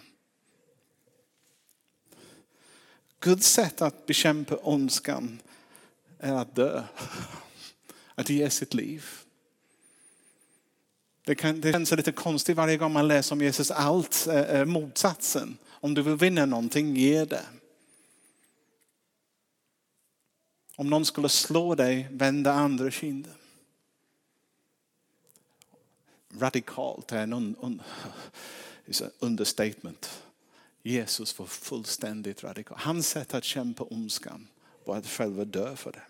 Guds 3.20 3.48
sätt 3.48 3.82
att 3.82 4.06
bekämpa 4.06 4.56
ondskan 4.56 5.42
är 6.20 6.34
att 6.34 6.56
dö. 6.56 6.84
Att 8.16 8.30
ge 8.30 8.50
sitt 8.50 8.74
liv. 8.74 9.25
Det, 11.26 11.36
kan, 11.36 11.62
det 11.62 11.72
känns 11.72 11.92
lite 11.92 12.12
konstigt 12.12 12.58
varje 12.58 12.78
gång 12.78 12.94
man 12.94 13.08
läser 13.08 13.36
om 13.36 13.42
Jesus. 13.42 13.72
Allt 13.72 14.28
är 14.28 14.66
motsatsen. 14.66 15.58
Om 15.68 15.94
du 15.94 16.02
vill 16.02 16.16
vinna 16.16 16.46
någonting, 16.46 16.96
ge 16.96 17.26
det. 17.26 17.46
Om 20.76 20.90
någon 20.90 21.06
skulle 21.06 21.30
slå 21.30 21.76
dig, 21.76 22.08
vända 22.12 22.54
andra 22.54 22.92
kinden. 22.92 23.34
Radikalt 26.40 27.12
är 27.12 27.18
en 27.18 27.34
un, 27.34 27.56
un, 27.62 27.82
understatement. 29.20 30.22
Jesus 30.84 31.40
var 31.40 31.46
fullständigt 31.46 32.44
radikal. 32.44 32.78
Hans 32.82 33.10
sätt 33.10 33.34
att 33.34 33.44
kämpa 33.44 33.84
ondskan 33.84 34.48
var 34.84 34.98
att 34.98 35.08
själva 35.08 35.46
dö 35.46 35.76
för 35.76 35.92
det. 35.92 36.02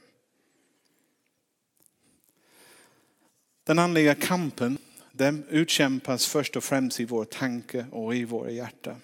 Den 3.64 3.80
andliga 3.80 4.16
kampen 4.16 4.78
den 5.18 5.46
utkämpas 5.50 6.26
först 6.26 6.56
och 6.56 6.64
främst 6.64 7.00
i 7.00 7.06
vår 7.06 7.26
tanke 7.26 7.86
och 7.92 8.16
i 8.16 8.26
våra 8.26 8.52
hjärta. 8.52 8.96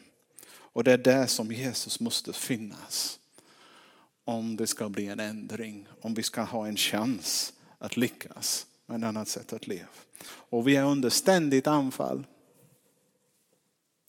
Och 0.51 0.84
det 0.84 0.91
är 0.91 0.98
där 0.98 1.27
som 1.27 1.51
Jesus 1.51 2.00
måste 2.00 2.34
finnas. 2.34 3.20
Om 4.24 4.56
det 4.56 4.68
ska 4.68 4.89
bli 4.89 5.08
en 5.08 5.20
ändring, 5.20 5.88
om 6.01 6.13
vi 6.13 6.24
ska 6.24 6.41
ha 6.41 6.68
en 6.68 6.77
chans 6.77 7.53
att 7.77 7.98
lyckas 7.98 8.68
med 8.86 8.98
ett 8.98 9.03
annat 9.03 9.27
sätt 9.27 9.53
att 9.53 9.68
leva. 9.68 9.88
Och 10.25 10.68
vi 10.68 10.75
är 10.75 10.84
under 10.84 11.10
ständigt 11.10 11.68
anfall 11.68 12.27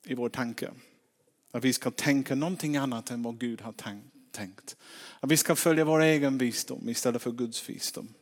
i 0.05 0.15
vår 0.15 0.29
tanke. 0.29 0.71
Att 1.51 1.65
vi 1.65 1.73
ska 1.73 1.91
tänka 1.91 2.35
någonting 2.35 2.77
annat 2.77 3.11
än 3.11 3.23
vad 3.23 3.39
Gud 3.39 3.61
har 3.61 3.75
tänkt. 4.31 4.77
Att 5.21 5.31
vi 5.31 5.37
ska 5.37 5.57
följa 5.57 5.85
vår 5.85 6.01
egen 6.01 6.39
visdom 6.39 6.89
istället 6.89 7.23
för 7.23 7.33
Guds 7.33 7.69
visdom. 7.69 8.15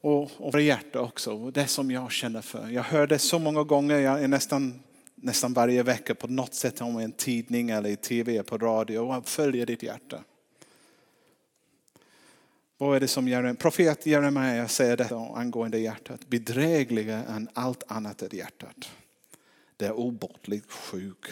Och, 0.00 0.22
och 0.22 0.52
våra 0.52 0.60
hjärta 0.60 1.00
också, 1.00 1.50
det 1.50 1.66
som 1.66 1.90
jag 1.90 2.12
känner 2.12 2.42
för. 2.42 2.68
Jag 2.68 2.82
hör 2.82 3.06
det 3.06 3.18
så 3.18 3.38
många 3.38 3.62
gånger, 3.62 3.98
jag 3.98 4.22
är 4.22 4.28
nästan, 4.28 4.82
nästan 5.14 5.52
varje 5.52 5.82
vecka 5.82 6.14
på 6.14 6.26
något 6.26 6.54
sätt 6.54 6.80
om 6.80 6.96
en 6.96 7.12
tidning 7.12 7.70
eller 7.70 7.90
i 7.90 7.96
tv, 7.96 8.42
på 8.42 8.58
radio. 8.58 8.98
Och 8.98 9.28
följer 9.28 9.66
ditt 9.66 9.82
hjärta. 9.82 10.24
Vad 12.78 12.96
är 12.96 13.00
det 13.00 13.08
som 13.08 13.28
gör 13.28 13.54
Profet 13.54 14.06
Jeremia 14.06 14.68
säger 14.68 14.96
detta 14.96 15.16
angående 15.16 15.78
hjärtat. 15.78 16.20
Bedrägligare 16.28 17.22
än 17.22 17.48
allt 17.52 17.82
annat 17.86 18.22
är 18.22 18.34
hjärtat. 18.34 18.90
Det 19.76 19.86
är 19.86 19.92
obotligt 19.92 20.72
sjuk. 20.72 21.26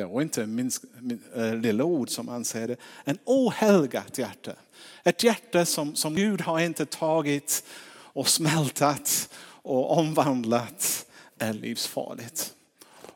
Det 0.00 0.06
och 0.06 0.22
inte 0.22 0.46
minst, 0.46 0.84
äh, 1.34 1.44
eh, 1.44 1.56
lilla 1.56 1.84
ord 1.84 2.10
som 2.10 2.28
han 2.28 2.44
säger 2.44 2.68
det. 2.68 2.76
En 3.04 3.18
ohelgat 3.24 4.18
hjärta. 4.18 4.52
Ett 5.04 5.24
hjärta 5.24 5.64
som, 5.64 5.94
som 5.94 6.14
Gud 6.14 6.40
har 6.40 6.60
inte 6.60 6.86
tagit 6.86 7.64
och 7.92 8.28
smältat 8.28 9.28
och 9.62 9.98
omvandlat 9.98 11.06
är 11.38 11.52
livsfarligt. 11.52 12.54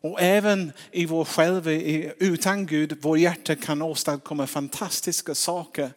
Och 0.01 0.21
även 0.21 0.73
i 0.91 1.07
vår 1.07 1.25
själva, 1.25 1.71
utan 2.19 2.67
Gud, 2.67 2.99
vår 3.01 3.19
hjärta 3.19 3.57
kan 3.57 3.83
åstadkomma 3.83 4.47
fantastiska 4.47 5.35
saker. 5.35 5.91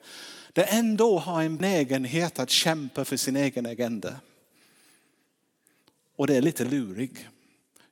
Det 0.54 0.64
ändå 0.64 1.20
har 1.20 1.44
en 1.44 1.58
benägenhet 1.58 2.40
att 2.40 2.50
kämpa 2.50 3.06
för 3.06 3.18
sin 3.18 3.36
egen 3.36 3.66
agenda. 3.66 4.16
Och 6.16 6.28
det 6.28 6.36
är 6.36 6.42
lite 6.42 6.66
lurig. 6.66 7.30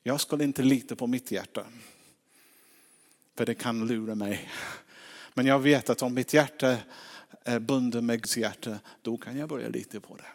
Jag 0.03 0.21
skulle 0.21 0.43
inte 0.43 0.61
lita 0.61 0.95
på 0.95 1.07
mitt 1.07 1.31
hjärta. 1.31 1.65
För 3.35 3.45
det 3.45 3.55
kan 3.55 3.87
lura 3.87 4.15
mig. 4.15 4.49
Men 5.33 5.45
jag 5.45 5.59
vet 5.59 5.89
att 5.89 6.01
om 6.01 6.13
mitt 6.13 6.33
hjärta 6.33 6.77
är 7.43 7.59
bundet 7.59 8.03
med 8.03 8.21
Guds 8.21 8.37
hjärta, 8.37 8.79
då 9.01 9.17
kan 9.17 9.37
jag 9.37 9.49
börja 9.49 9.69
lita 9.69 9.99
på 9.99 10.15
det. 10.15 10.25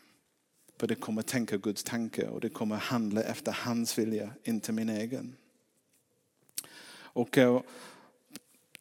För 0.79 0.87
det 0.87 0.95
kommer 0.95 1.23
tänka 1.23 1.57
Guds 1.57 1.85
tanke 1.85 2.27
och 2.27 2.41
det 2.41 2.49
kommer 2.49 2.77
handla 2.77 3.23
efter 3.23 3.53
hans 3.53 3.99
vilja, 3.99 4.31
inte 4.45 4.73
min 4.73 4.89
egen. 4.89 5.37
Och 6.93 7.39
eh, 7.39 7.61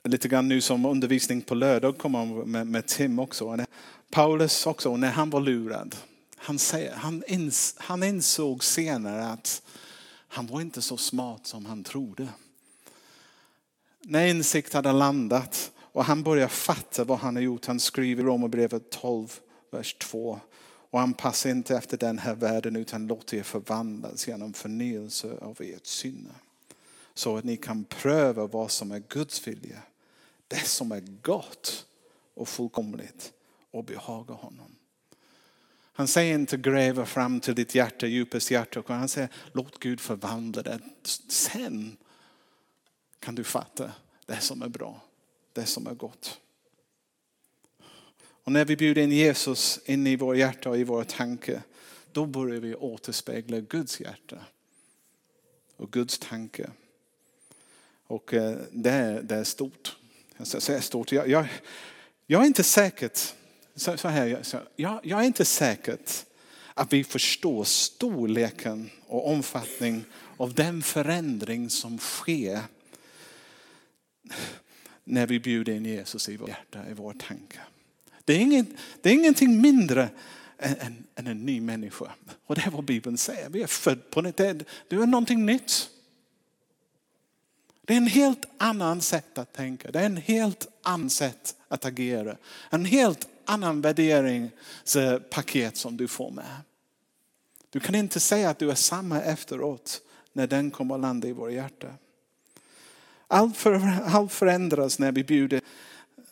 lite 0.04 0.28
grann 0.28 0.48
nu 0.48 0.62
som 0.62 0.86
undervisning 0.86 1.42
på 1.42 1.56
lördag 1.56 1.98
kommer 1.98 2.46
med, 2.46 2.68
med 2.68 2.88
Tim 2.88 3.20
också. 3.20 3.66
Paulus 4.12 4.66
också, 4.66 4.98
när 4.98 5.12
han 5.12 5.30
var 5.30 5.42
lurad, 5.42 5.96
han, 6.38 6.60
säger, 6.60 6.94
han, 6.94 7.24
ins, 7.28 7.76
han 7.78 8.04
insåg 8.04 8.64
senare 8.64 9.26
att 9.26 9.62
han 10.28 10.48
var 10.48 10.62
inte 10.62 10.82
så 10.82 10.98
smart 10.98 11.48
som 11.48 11.66
han 11.66 11.84
trodde. 11.84 12.28
När 14.02 14.28
insikt 14.28 14.74
hade 14.74 14.92
landat 14.92 15.72
och 15.80 16.06
han 16.06 16.24
börjar 16.24 16.48
fatta 16.48 17.04
vad 17.04 17.20
han 17.20 17.36
har 17.36 17.44
gjort. 17.44 17.66
Han 17.66 17.80
skriver 17.80 18.24
i 18.24 18.26
Romarbrevet 18.26 18.90
12, 18.90 19.40
vers 19.72 19.94
2. 19.94 20.40
Och 20.92 21.00
han 21.00 21.14
passar 21.14 21.50
inte 21.50 21.78
efter 21.78 21.98
den 21.98 22.20
här 22.20 22.36
världen 22.36 22.76
utan 22.76 23.08
låter 23.08 23.38
er 23.38 23.44
förvandlas 23.44 24.28
genom 24.28 24.54
förnyelse 24.54 25.38
av 25.42 25.58
ert 25.62 25.86
sinne. 25.86 26.30
Så 27.14 27.38
att 27.38 27.44
ni 27.44 27.58
kan 27.58 27.84
pröva 27.84 28.48
vad 28.48 28.72
som 28.72 28.92
är 28.92 29.04
Guds 29.10 29.48
vilja. 29.48 29.82
Det 30.48 30.68
som 30.68 30.92
är 30.92 31.04
gott 31.22 31.86
och 32.34 32.48
fullkomligt 32.48 33.32
och 33.72 33.84
behaga 33.84 34.34
honom. 34.34 34.76
Han 35.94 36.08
säger 36.08 36.36
inte 36.36 36.58
gräva 36.58 37.06
fram 37.06 37.40
till 37.40 37.56
ditt 37.56 37.76
hjärta, 37.76 38.08
djupast 38.08 38.52
hjärta. 38.52 38.84
Han 38.88 39.10
säger 39.10 39.30
låt 39.54 39.80
Gud 39.80 40.00
förvandla 40.00 40.62
det. 40.62 40.80
Sen 41.30 41.98
kan 43.20 43.36
du 43.36 43.44
fatta 43.44 43.92
det 44.26 44.40
som 44.40 44.62
är 44.62 44.70
bra 44.70 45.02
det 45.54 45.66
som 45.66 45.88
är 45.88 45.94
gott. 45.94 46.40
Och 48.44 48.52
när 48.52 48.66
vi 48.66 48.76
bjuder 48.76 49.02
in 49.02 49.12
Jesus 49.12 49.80
in 49.86 50.08
i 50.08 50.16
vårt 50.16 50.38
hjärta 50.38 50.70
och 50.70 50.78
i 50.78 50.84
våra 50.84 51.04
tankar, 51.04 51.62
då 52.12 52.26
börjar 52.26 52.60
vi 52.60 52.76
återspegla 52.76 53.60
Guds 53.60 54.00
hjärta 54.00 54.38
och 55.76 55.92
Guds 55.92 56.18
tanke. 56.18 56.70
Och 58.08 58.34
eh, 58.34 58.58
det 58.72 58.90
är, 58.90 59.22
det 59.22 59.36
är 59.36 59.44
stort. 59.44 59.98
Jag 60.38 60.84
stort. 60.84 61.12
Jag, 61.12 61.28
jag, 61.30 61.48
jag 62.28 62.42
är 62.42 62.46
inte 62.46 62.64
säker, 62.64 63.12
så, 63.76 63.98
så 63.98 64.08
här, 64.08 64.44
så, 64.44 64.60
jag, 64.76 65.00
jag 65.04 65.20
är 65.22 65.26
inte 65.26 65.46
säker 65.46 65.98
att 66.74 66.94
vi 66.94 67.04
förstår 67.04 67.64
storleken 67.64 68.90
och 69.08 69.30
omfattningen 69.30 70.06
av 70.38 70.54
den 70.54 70.82
förändring 70.82 71.70
som 71.70 71.98
sker 71.98 72.60
när 75.04 75.28
vi 75.28 75.40
bjuder 75.40 75.74
in 75.74 75.86
Jesus 75.86 76.30
i 76.30 76.38
vårt 76.38 76.50
hjärta, 76.50 76.90
i 76.90 76.94
vår 76.94 77.14
tanke. 77.14 77.60
Det 78.26 78.34
är, 78.34 78.40
inget, 78.40 78.68
det 79.02 79.10
är 79.10 79.14
ingenting 79.14 79.62
mindre 79.62 80.10
än, 80.58 80.76
än, 80.80 81.04
än, 81.16 81.28
en 81.28 81.46
ny 81.46 81.62
människa. 81.62 82.12
Och 82.46 82.56
det 82.56 82.62
är 82.66 82.72
vad 82.72 82.84
Bibeln 82.84 83.18
säger. 83.18 83.50
Vi 83.50 83.62
är 83.62 83.68
födda 83.68 84.02
på 84.10 84.22
nytt. 84.22 84.38
Du 84.88 85.02
är 85.02 85.06
någonting 85.06 85.46
nytt. 85.46 85.90
Det 87.86 87.94
är 87.94 87.98
en 87.98 88.08
helt 88.08 88.46
annan 88.58 89.02
sätt 89.02 89.38
att 89.38 89.54
tänka. 89.54 89.92
Det 89.92 90.00
är 90.00 90.06
en 90.06 90.18
helt 90.18 90.68
annan 90.82 91.10
sätt 91.10 91.56
att 91.68 91.86
agera. 91.86 92.38
En 92.70 92.86
helt 92.86 93.28
annan 93.46 93.82
värderingspaket 93.82 95.78
som 95.78 95.98
du 95.98 96.08
får 96.08 96.32
med. 96.32 96.62
Du 97.70 97.80
kan 97.80 97.96
inte 97.96 98.20
säga 98.20 98.50
att 98.50 98.60
du 98.60 98.72
är 98.72 98.76
samma 98.76 99.22
efteråt 99.22 100.02
när 100.34 100.48
den 100.48 100.72
kommer 100.72 100.96
att 100.96 101.02
landa 101.02 101.28
i 101.28 101.32
våra 101.32 101.52
hjärta. 101.52 101.88
Allt, 103.32 103.58
för, 103.58 104.00
allt 104.06 104.32
förändras 104.32 105.00
när 105.00 105.12
vi, 105.12 105.24
bjuder, 105.24 105.62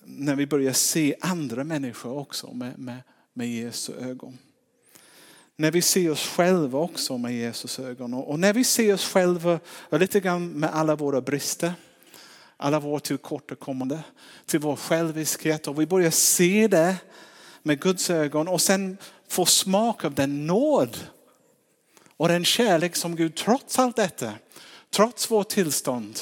när 0.04 0.36
vi 0.36 0.48
börjar 0.48 0.74
se 0.74 1.16
andra 1.22 1.64
människor 1.64 2.18
också 2.18 2.54
med, 2.54 2.80
med, 2.80 3.02
med 3.34 3.50
Jesu 3.50 3.94
ögon. 3.94 4.38
När 5.56 5.72
vi 5.72 5.82
ser 5.82 6.12
oss 6.12 6.28
själva 6.28 6.80
också 6.80 7.18
med 7.18 7.34
Jesus 7.34 7.80
ögon. 7.80 8.14
Och 8.14 8.40
när 8.40 8.54
vi 8.54 8.64
ser 8.64 8.94
oss 8.94 9.06
själva 9.06 9.60
lite 9.92 10.20
grann 10.20 10.52
med 10.52 10.70
alla 10.74 10.96
våra 10.96 11.22
brister. 11.22 11.74
Alla 12.58 12.80
våra 12.80 13.00
tillkortakommande. 13.00 14.00
Till 14.46 14.60
vår 14.60 14.76
själviskhet. 14.76 15.68
Och 15.68 15.82
vi 15.82 15.86
börjar 15.86 16.12
se 16.12 16.68
det 16.68 16.96
med 17.64 17.80
Guds 17.80 18.10
ögon. 18.10 18.48
Och 18.48 18.62
sen 18.62 18.98
få 19.28 19.46
smak 19.46 20.06
av 20.06 20.14
den 20.14 20.48
nåd. 20.48 20.98
Och 22.18 22.28
den 22.28 22.46
kärlek 22.46 22.96
som 22.96 23.16
Gud 23.16 23.36
trots 23.36 23.80
allt 23.80 23.96
detta. 23.96 24.34
Trots 24.90 25.32
vårt 25.32 25.50
tillstånd 25.50 26.20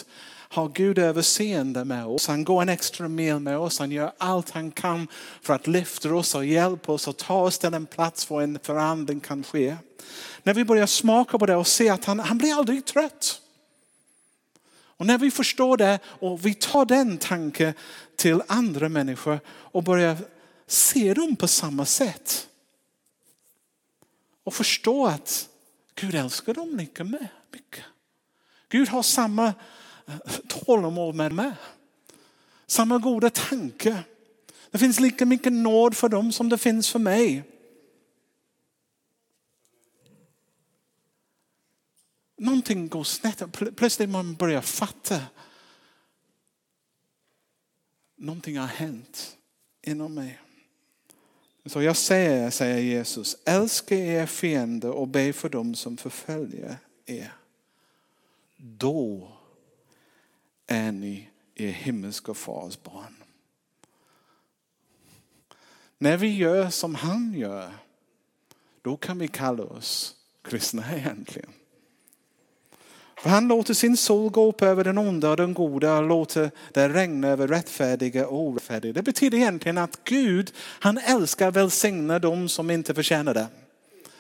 har 0.56 0.70
Gud 0.70 0.98
överseende 0.98 1.86
med 1.86 2.06
oss. 2.06 2.28
Han 2.28 2.44
går 2.44 2.62
en 2.62 2.70
extra 2.70 3.08
mil 3.08 3.40
med 3.40 3.58
oss. 3.58 3.80
Han 3.80 3.92
gör 3.92 4.12
allt 4.18 4.50
han 4.50 4.72
kan 4.72 5.08
för 5.42 5.54
att 5.54 5.68
lyfta 5.68 6.14
oss 6.14 6.36
och 6.36 6.46
hjälpa 6.46 6.92
oss 6.92 7.08
och 7.08 7.18
ta 7.18 7.42
oss 7.42 7.60
till 7.60 7.74
en 7.74 7.86
plats 7.86 8.26
där 8.26 8.42
en 8.42 8.60
förändring 8.64 9.20
kan 9.20 9.44
ske. 9.44 9.78
När 10.44 10.54
vi 10.54 10.66
börjar 10.66 10.86
smaka 10.86 11.38
på 11.38 11.46
det 11.46 11.56
och 11.56 11.68
se 11.68 11.90
att 11.90 12.06
han, 12.06 12.20
han 12.20 12.38
blir 12.38 12.54
aldrig 12.54 12.86
trött. 12.86 13.42
Och 14.98 15.06
när 15.06 15.18
vi 15.18 15.32
förstår 15.32 15.78
det 15.78 16.00
och 16.06 16.46
vi 16.46 16.54
tar 16.54 16.86
den 16.86 17.18
tanken 17.18 17.74
till 18.16 18.42
andra 18.48 18.90
människor 18.90 19.40
och 19.48 19.84
börjar 19.84 20.18
se 20.68 21.14
dem 21.14 21.36
på 21.36 21.48
samma 21.48 21.86
sätt. 21.86 22.48
Och 24.44 24.54
förstå 24.54 25.06
att 25.06 25.48
Gud 25.96 26.16
älskar 26.16 26.54
dem 26.54 26.78
lika 26.78 27.04
mycket. 27.04 27.84
Gud 28.70 28.90
har 28.90 29.04
samma 29.04 29.54
tålamod 30.48 31.16
med 31.16 31.32
mig. 31.32 31.52
Samma 32.66 32.98
goda 32.98 33.30
tanke. 33.30 34.04
Det 34.72 34.78
finns 34.78 35.00
lika 35.00 35.26
mycket 35.26 35.54
nåd 35.54 35.98
för 35.98 36.10
dem 36.10 36.32
som 36.32 36.50
det 36.50 36.58
finns 36.58 36.90
för 36.90 37.00
mig. 37.00 37.44
Någonting 42.38 42.88
går 42.88 43.04
snett. 43.04 43.44
Plötsligt 43.76 44.10
man 44.10 44.36
börjar 44.36 44.62
fatta. 44.62 45.22
Någonting 48.16 48.58
har 48.58 48.68
hänt 48.68 49.38
inom 49.82 50.14
mig. 50.14 50.40
Så 51.66 51.82
jag 51.82 51.98
säger, 51.98 52.50
säger 52.50 52.80
Jesus, 52.80 53.38
älska 53.46 53.96
er 53.96 54.26
fiender 54.26 54.92
och 54.92 55.08
be 55.08 55.34
för 55.34 55.50
dem 55.50 55.76
som 55.76 55.98
förföljer 55.98 56.78
er. 57.06 57.34
Då 58.58 59.35
är 60.68 60.92
ni 60.92 61.30
er 61.56 61.72
himmelska 61.72 62.34
fars 62.34 62.84
barn. 62.84 63.16
När 65.98 66.18
vi 66.18 66.36
gör 66.36 66.70
som 66.70 66.96
han 66.96 67.34
gör, 67.34 67.72
då 68.82 68.98
kan 68.98 69.20
vi 69.20 69.28
kalla 69.28 69.64
oss 69.64 70.16
kristna 70.44 70.84
egentligen. 70.96 71.50
För 73.18 73.30
han 73.30 73.48
låter 73.48 73.74
sin 73.74 73.98
sol 73.98 74.30
gå 74.30 74.50
upp 74.50 74.62
över 74.62 74.84
den 74.84 74.98
onda 74.98 75.30
och 75.30 75.38
den 75.38 75.54
goda 75.54 75.98
och 75.98 76.08
låter 76.08 76.52
det 76.74 76.90
regna 76.90 77.28
över 77.28 77.48
rättfärdiga 77.48 78.28
och 78.28 78.40
orättfärdiga. 78.40 78.94
Det 78.94 79.04
betyder 79.04 79.38
egentligen 79.38 79.78
att 79.78 80.04
Gud, 80.04 80.52
han 80.58 80.98
älskar 80.98 81.52
välsigna 81.52 82.20
dem 82.20 82.50
som 82.50 82.72
inte 82.72 82.94
förtjänar 82.94 83.34
det. 83.34 83.48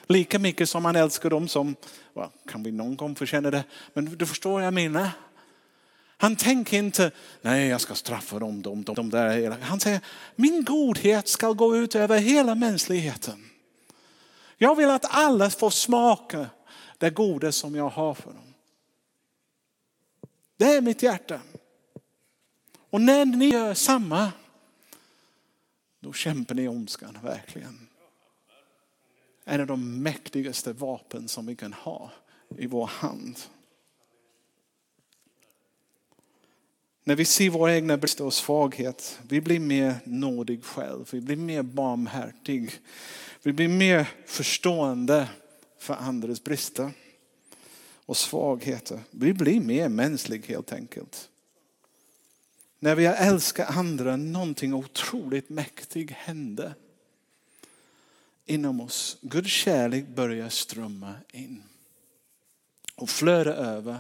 Lika 0.07 0.39
mycket 0.39 0.69
som 0.69 0.85
han 0.85 0.95
älskar 0.95 1.29
dem 1.29 1.47
som, 1.47 1.75
well, 2.13 2.29
kan 2.47 2.63
vi 2.63 2.71
någon 2.71 2.95
gång 2.95 3.15
förtjäna 3.15 3.51
det? 3.51 3.63
Men 3.93 4.05
du 4.05 4.25
förstår 4.25 4.51
vad 4.51 4.65
jag 4.65 4.73
menar. 4.73 5.09
Han 6.17 6.35
tänker 6.35 6.77
inte, 6.77 7.11
nej 7.41 7.67
jag 7.67 7.81
ska 7.81 7.95
straffa 7.95 8.39
dem, 8.39 8.61
de, 8.61 8.83
de, 8.83 8.95
de 8.95 9.09
där. 9.09 9.49
Han 9.49 9.79
säger, 9.79 9.99
min 10.35 10.63
godhet 10.63 11.27
ska 11.27 11.53
gå 11.53 11.77
ut 11.77 11.95
över 11.95 12.19
hela 12.19 12.55
mänskligheten. 12.55 13.49
Jag 14.57 14.75
vill 14.75 14.89
att 14.89 15.05
alla 15.09 15.49
får 15.49 15.69
smaka 15.69 16.49
det 16.97 17.09
goda 17.09 17.51
som 17.51 17.75
jag 17.75 17.89
har 17.89 18.13
för 18.13 18.33
dem. 18.33 18.53
Det 20.57 20.65
är 20.65 20.81
mitt 20.81 21.03
hjärta. 21.03 21.41
Och 22.89 23.01
när 23.01 23.25
ni 23.25 23.49
gör 23.49 23.73
samma, 23.73 24.31
då 25.99 26.13
kämpar 26.13 26.55
ni 26.55 26.67
ondskan 26.67 27.17
verkligen. 27.23 27.87
En 29.43 29.61
av 29.61 29.67
de 29.67 30.03
mäktigaste 30.03 30.73
vapen 30.73 31.27
som 31.27 31.45
vi 31.45 31.55
kan 31.55 31.73
ha 31.73 32.11
i 32.57 32.67
vår 32.67 32.87
hand. 32.87 33.39
När 37.07 37.15
vi 37.15 37.25
ser 37.25 37.49
våra 37.49 37.75
egna 37.75 37.97
brister 37.97 38.23
och 38.23 38.33
svaghet, 38.33 39.19
vi 39.27 39.41
blir 39.41 39.59
mer 39.59 39.95
nådig 40.03 40.63
själv. 40.63 41.09
Vi 41.11 41.21
blir 41.21 41.35
mer 41.35 41.63
barmhärtig. 41.63 42.71
Vi 43.43 43.53
blir 43.53 43.67
mer 43.67 44.09
förstående 44.25 45.29
för 45.79 45.93
andras 45.93 46.43
brister 46.43 46.91
och 48.05 48.17
svagheter. 48.17 48.99
Vi 49.11 49.33
blir 49.33 49.59
mer 49.59 49.89
mänsklig 49.89 50.45
helt 50.45 50.73
enkelt. 50.73 51.29
När 52.79 52.95
vi 52.95 53.05
älskar 53.05 53.65
andra, 53.65 54.15
någonting 54.15 54.73
otroligt 54.73 55.49
mäktigt 55.49 56.11
händer 56.11 56.73
inom 58.45 58.81
oss. 58.81 59.17
Guds 59.21 59.51
kärlek 59.51 60.07
börjar 60.07 60.49
strömma 60.49 61.13
in 61.31 61.63
och 62.95 63.09
flöda 63.09 63.53
över 63.53 63.97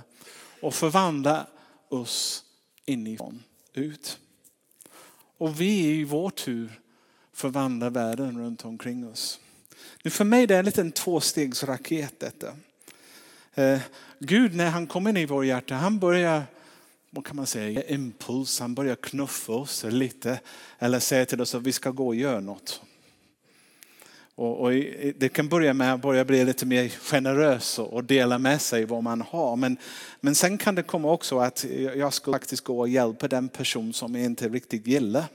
och 0.61 0.73
förvandla 0.73 1.47
oss 1.89 2.45
inifrån 2.85 3.43
ut. 3.73 4.19
Och 5.37 5.61
vi 5.61 5.85
i 5.85 6.03
vår 6.03 6.29
tur 6.29 6.79
förvandlar 7.33 7.89
världen 7.89 8.39
runt 8.39 8.65
omkring 8.65 9.07
oss. 9.07 9.39
Nu 10.03 10.11
för 10.11 10.25
mig 10.25 10.47
det 10.47 10.55
är 10.55 10.59
en 10.59 10.65
liten 10.65 10.91
tvåstegsraket 10.91 12.19
detta. 12.19 12.55
Eh, 13.53 13.79
Gud 14.19 14.55
när 14.55 14.69
han 14.69 14.87
kommer 14.87 15.09
in 15.09 15.17
i 15.17 15.25
vår 15.25 15.45
hjärta, 15.45 15.75
han 15.75 15.99
börjar 15.99 16.43
vad 17.15 17.25
kan 17.25 17.35
man 17.35 17.47
säga, 17.47 17.83
impuls, 17.83 18.59
han 18.59 18.75
börjar 18.75 18.95
knuffa 18.95 19.53
oss 19.53 19.83
lite 19.83 20.39
eller 20.79 20.99
säga 20.99 21.25
till 21.25 21.41
oss 21.41 21.55
att 21.55 21.63
vi 21.63 21.71
ska 21.71 21.91
gå 21.91 22.07
och 22.07 22.15
göra 22.15 22.39
något. 22.39 22.81
Och, 24.35 24.61
och 24.61 24.71
det 25.15 25.29
kan 25.33 25.47
börja 25.47 25.73
med 25.73 25.93
att 25.93 26.01
börja 26.01 26.25
bli 26.25 26.45
lite 26.45 26.65
mer 26.65 26.89
generös 26.89 27.79
och 27.79 28.03
dela 28.03 28.39
med 28.39 28.61
sig 28.61 28.85
vad 28.85 29.03
man 29.03 29.21
har. 29.21 29.55
Men, 29.55 29.77
men 30.21 30.35
sen 30.35 30.57
kan 30.57 30.75
det 30.75 30.83
komma 30.83 31.11
också 31.11 31.39
att 31.39 31.65
jag 31.95 32.13
ska 32.13 32.31
faktiskt 32.31 32.63
gå 32.63 32.79
och 32.79 32.89
hjälpa 32.89 33.27
den 33.27 33.49
person 33.49 33.93
som 33.93 34.15
jag 34.15 34.25
inte 34.25 34.49
riktigt 34.49 34.87
gillar. 34.87 35.25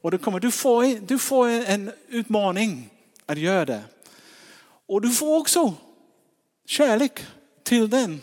Och 0.00 0.10
det 0.10 0.18
kommer, 0.18 0.40
du, 0.40 0.50
får, 0.50 1.06
du 1.06 1.18
får 1.18 1.48
en 1.48 1.90
utmaning 2.08 2.90
att 3.26 3.38
göra 3.38 3.64
det. 3.64 3.82
Och 4.86 5.00
du 5.00 5.10
får 5.10 5.36
också 5.38 5.74
kärlek 6.66 7.20
till 7.62 7.90
den. 7.90 8.20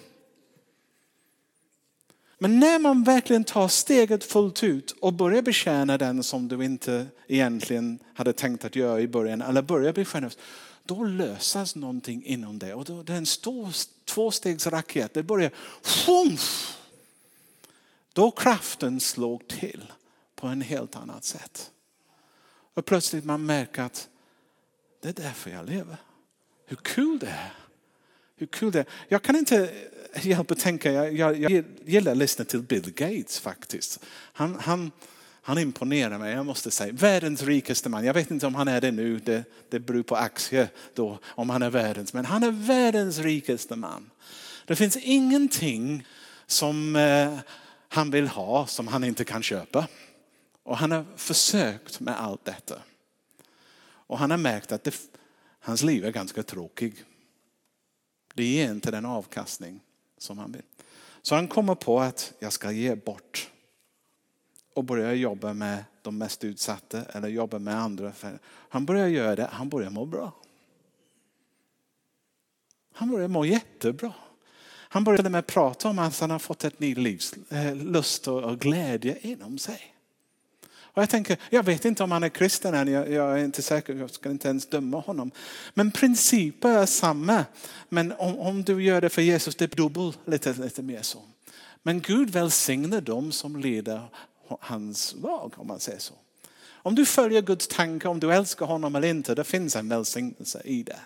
Men 2.43 2.59
när 2.59 2.79
man 2.79 3.03
verkligen 3.03 3.43
tar 3.43 3.67
steget 3.67 4.23
fullt 4.23 4.63
ut 4.63 4.91
och 4.91 5.13
börjar 5.13 5.41
betjäna 5.41 5.97
den 5.97 6.23
som 6.23 6.47
du 6.47 6.65
inte 6.65 7.07
egentligen 7.27 7.99
hade 8.13 8.33
tänkt 8.33 8.65
att 8.65 8.75
göra 8.75 9.01
i 9.01 9.07
början, 9.07 9.41
eller 9.41 9.61
börjar 9.61 9.93
bli 9.93 10.05
generös, 10.05 10.37
då 10.83 11.03
lösas 11.03 11.75
någonting 11.75 12.25
inom 12.25 12.59
det. 12.59 12.73
Och 12.73 12.85
då, 12.85 13.03
det 13.03 13.13
är 13.13 13.17
en 13.17 13.25
stor 13.25 13.69
tvåstegsraket. 14.05 15.13
Det 15.13 15.23
börjar, 15.23 15.51
Fumf! 15.81 16.77
då 18.13 18.31
kraften 18.31 18.99
slår 18.99 19.39
till 19.47 19.91
på 20.35 20.47
en 20.47 20.61
helt 20.61 20.95
annat 20.95 21.23
sätt. 21.23 21.71
Och 22.73 22.85
plötsligt 22.85 23.25
man 23.25 23.45
märker 23.45 23.81
att 23.81 24.09
det 25.01 25.09
är 25.09 25.23
därför 25.23 25.49
jag 25.49 25.69
lever. 25.69 25.97
Hur 26.65 26.77
kul 26.77 27.19
det 27.19 27.27
är. 27.27 27.53
Hur 28.41 28.47
kul 28.47 28.71
det 28.71 28.79
är. 28.79 28.85
Jag 29.07 29.21
kan 29.21 29.35
inte 29.35 29.69
hjälpa 30.21 30.53
att 30.53 30.59
tänka, 30.59 30.91
jag, 30.91 31.13
jag, 31.13 31.39
jag 31.39 31.63
gillar 31.85 32.11
att 32.11 32.17
lyssna 32.17 32.45
till 32.45 32.61
Bill 32.61 32.93
Gates 32.93 33.39
faktiskt. 33.39 33.99
Han, 34.33 34.55
han, 34.59 34.91
han 35.41 35.57
imponerar 35.57 36.17
mig, 36.17 36.33
jag 36.33 36.45
måste 36.45 36.71
säga. 36.71 36.93
Världens 36.93 37.43
rikaste 37.43 37.89
man. 37.89 38.05
Jag 38.05 38.13
vet 38.13 38.31
inte 38.31 38.47
om 38.47 38.55
han 38.55 38.67
är 38.67 38.81
det 38.81 38.91
nu, 38.91 39.19
det, 39.19 39.43
det 39.69 39.79
beror 39.79 40.03
på 40.03 40.15
aktier 40.15 40.67
då, 40.93 41.19
om 41.25 41.49
han 41.49 41.61
är 41.61 41.69
världens. 41.69 42.13
Men 42.13 42.25
han 42.25 42.43
är 42.43 42.51
världens 42.51 43.19
rikaste 43.19 43.75
man. 43.75 44.09
Det 44.65 44.75
finns 44.75 44.97
ingenting 44.97 46.07
som 46.45 46.95
eh, 46.95 47.37
han 47.87 48.11
vill 48.11 48.27
ha 48.27 48.67
som 48.67 48.87
han 48.87 49.03
inte 49.03 49.25
kan 49.25 49.43
köpa. 49.43 49.87
Och 50.63 50.77
han 50.77 50.91
har 50.91 51.05
försökt 51.15 51.99
med 51.99 52.21
allt 52.21 52.45
detta. 52.45 52.81
Och 53.83 54.19
han 54.19 54.31
har 54.31 54.37
märkt 54.37 54.71
att 54.71 54.83
det, 54.83 54.95
hans 55.59 55.83
liv 55.83 56.05
är 56.05 56.11
ganska 56.11 56.43
tråkigt. 56.43 57.05
Det 58.33 58.43
ger 58.43 58.71
inte 58.71 58.91
den 58.91 59.05
avkastning 59.05 59.79
som 60.17 60.37
han 60.37 60.51
vill. 60.51 60.61
Så 61.21 61.35
han 61.35 61.47
kommer 61.47 61.75
på 61.75 61.99
att 61.99 62.33
jag 62.39 62.53
ska 62.53 62.71
ge 62.71 62.95
bort 62.95 63.49
och 64.73 64.83
börjar 64.83 65.13
jobba 65.13 65.53
med 65.53 65.83
de 66.01 66.17
mest 66.17 66.43
utsatta 66.43 67.03
eller 67.03 67.27
jobba 67.27 67.59
med 67.59 67.75
andra. 67.75 68.11
Han 68.69 68.85
börjar 68.85 69.07
göra 69.07 69.35
det, 69.35 69.49
han 69.51 69.69
börjar 69.69 69.89
må 69.89 70.05
bra. 70.05 70.31
Han 72.93 73.11
börjar 73.11 73.27
må 73.27 73.45
jättebra. 73.45 74.13
Han 74.93 75.03
började 75.03 75.29
med 75.29 75.39
att 75.39 75.47
prata 75.47 75.89
om 75.89 75.99
att 75.99 76.19
han 76.19 76.31
har 76.31 76.39
fått 76.39 76.63
ett 76.63 76.79
ny 76.79 76.95
livs 76.95 77.33
eh, 77.49 77.75
lust 77.75 78.27
och 78.27 78.59
glädje 78.59 79.17
inom 79.21 79.57
sig. 79.57 79.90
Och 80.93 81.01
jag 81.01 81.09
tänker, 81.09 81.37
jag 81.49 81.63
vet 81.63 81.85
inte 81.85 82.03
om 82.03 82.11
han 82.11 82.23
är 82.23 82.29
kristen 82.29 82.73
än, 82.73 82.87
jag, 82.87 83.11
jag, 83.11 83.39
är 83.39 83.43
inte 83.43 83.61
säker, 83.61 83.95
jag 83.95 84.09
ska 84.09 84.31
inte 84.31 84.47
ens 84.47 84.65
döma 84.65 84.99
honom. 84.99 85.31
Men 85.73 85.91
principen 85.91 86.71
är 86.71 86.85
samma. 86.85 87.45
Men 87.89 88.11
om, 88.11 88.39
om 88.39 88.63
du 88.63 88.83
gör 88.83 89.01
det 89.01 89.09
för 89.09 89.21
Jesus, 89.21 89.55
det 89.55 89.73
är 89.73 89.75
dubbelt 89.75 90.19
lite, 90.25 90.53
lite 90.53 90.81
mer 90.81 91.01
så. 91.01 91.23
Men 91.83 92.01
Gud 92.01 92.29
välsignar 92.29 93.01
dem 93.01 93.31
som 93.31 93.55
leder 93.55 94.09
hans 94.59 95.15
lag 95.21 95.53
om 95.57 95.67
man 95.67 95.79
säger 95.79 95.99
så. 95.99 96.13
Om 96.83 96.95
du 96.95 97.05
följer 97.05 97.41
Guds 97.41 97.67
tanke, 97.67 98.07
om 98.07 98.19
du 98.19 98.33
älskar 98.33 98.65
honom 98.65 98.95
eller 98.95 99.07
inte, 99.07 99.35
det 99.35 99.43
finns 99.43 99.75
en 99.75 99.89
välsignelse 99.89 100.61
i 100.65 100.83
det. 100.83 100.99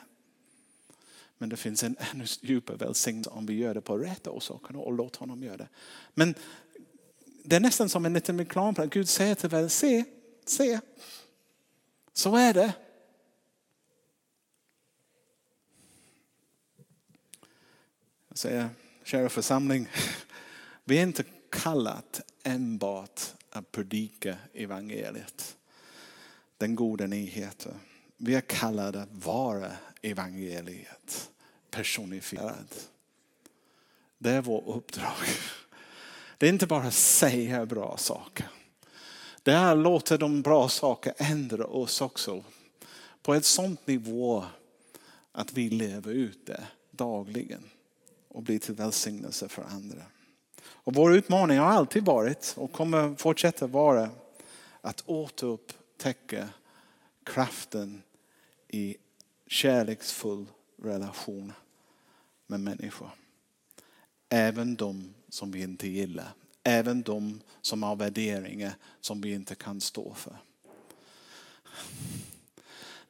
Men 1.38 1.50
det 1.50 1.58
finns 1.58 1.84
en 1.84 1.95
ännu 2.12 2.26
djupare 2.41 2.78
välsignelse 2.78 3.30
om 3.30 3.45
vi 3.45 3.54
gör 3.54 3.74
det 3.74 3.82
på 3.82 3.98
rätt 3.98 4.28
orsaker 4.28 4.78
och 4.78 4.93
låter 4.93 5.19
honom 5.19 5.43
göra 5.43 5.58
det. 5.58 5.67
Men 6.13 6.36
det 7.45 7.55
är 7.55 7.60
nästan 7.60 7.89
som 7.89 8.05
en 8.05 8.13
liten 8.13 8.38
reklamplan. 8.38 8.89
Gud 8.89 9.10
säger 9.10 9.36
till 9.36 9.49
världen, 9.49 9.69
se, 9.69 10.03
se. 10.45 10.79
Så 12.13 12.36
är 12.36 12.53
det. 12.53 12.73
Jag 18.27 18.38
säger, 18.38 18.69
kära 19.03 19.29
församling, 19.29 19.88
vi 20.84 20.97
är 20.97 21.03
inte 21.03 21.23
kallat 21.49 22.21
enbart 22.43 23.21
att 23.49 23.71
predika 23.71 24.38
evangeliet. 24.53 25.58
Den 26.58 26.75
goda 26.75 27.08
nyheten. 27.08 27.79
Vi 28.17 28.36
är 28.36 28.41
kallade 28.41 29.01
att 29.01 29.12
vara 29.12 29.71
evangeliet 30.01 31.31
personifierat. 31.71 32.89
Det 34.17 34.31
är 34.31 34.41
vårt 34.41 34.77
uppdrag. 34.77 35.13
Det 36.38 36.45
är 36.45 36.50
inte 36.50 36.67
bara 36.67 36.84
att 36.84 36.93
säga 36.93 37.65
bra 37.65 37.98
saker. 37.98 38.48
Det 39.43 39.52
är 39.52 39.71
att 39.71 39.78
låta 39.78 40.17
de 40.17 40.41
bra 40.41 40.69
saker 40.69 41.13
ändra 41.17 41.65
oss 41.65 42.02
också. 42.02 42.43
På 43.21 43.34
ett 43.34 43.45
sånt 43.45 43.88
nivå 43.88 44.45
att 45.32 45.54
vi 45.54 45.69
lever 45.69 46.12
ut 46.12 46.45
det 46.45 46.67
dagligen 46.91 47.63
och 48.28 48.43
blir 48.43 48.60
till 48.60 48.74
välsignelse 48.74 49.50
för 49.50 49.63
andra. 49.63 50.02
Och 50.67 50.93
vår 50.93 51.15
utmaning 51.15 51.60
har 51.60 51.65
alltid 51.65 52.06
varit 52.06 52.54
och 52.58 52.71
kommer 52.71 53.15
fortsätta 53.15 53.67
vara 53.67 54.10
att 54.82 55.04
återupptäcka 55.06 56.50
kraften 57.24 58.02
i 58.67 58.98
kärleksfull 59.48 60.45
relation 60.84 61.54
med 62.48 62.60
människor. 62.60 63.10
Även 64.36 64.76
de 64.76 65.13
som 65.30 65.52
vi 65.52 65.62
inte 65.62 65.88
gillar. 65.88 66.34
Även 66.63 67.02
de 67.02 67.41
som 67.62 67.84
har 67.84 67.95
värderingar 67.95 68.74
som 69.02 69.21
vi 69.21 69.34
inte 69.34 69.56
kan 69.56 69.82
stå 69.82 70.13
för. 70.13 70.38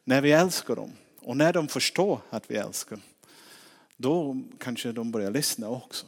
När 0.03 0.21
vi 0.21 0.31
älskar 0.31 0.75
dem 0.75 0.91
och 1.19 1.38
när 1.38 1.53
de 1.53 1.67
förstår 1.67 2.21
att 2.29 2.51
vi 2.51 2.55
älskar, 2.55 2.99
då 3.97 4.41
kanske 4.57 4.91
de 4.91 5.11
börjar 5.11 5.31
lyssna 5.31 5.69
också. 5.69 6.05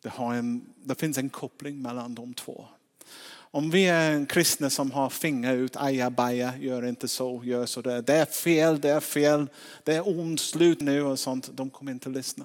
Det, 0.00 0.08
har 0.08 0.34
en, 0.34 0.66
det 0.84 1.00
finns 1.00 1.18
en 1.18 1.30
koppling 1.30 1.82
mellan 1.82 2.14
de 2.14 2.34
två. 2.34 2.66
Om 3.34 3.70
vi 3.70 3.86
är 3.86 4.12
en 4.12 4.26
kristna 4.26 4.70
som 4.70 4.90
har 4.90 5.10
fingrar 5.10 5.54
ut, 5.54 5.76
ajabaja, 5.76 6.56
gör 6.56 6.86
inte 6.86 7.08
så, 7.08 7.42
gör 7.44 7.66
så 7.66 7.82
där. 7.82 8.02
Det 8.02 8.14
är 8.14 8.26
fel, 8.26 8.80
det 8.80 8.90
är 8.90 9.00
fel, 9.00 9.48
det 9.84 9.94
är 9.94 10.18
ont, 10.18 10.40
slut 10.40 10.80
nu 10.80 11.02
och 11.02 11.18
sånt. 11.18 11.50
De 11.52 11.70
kommer 11.70 11.92
inte 11.92 12.08
att 12.08 12.14
lyssna. 12.14 12.44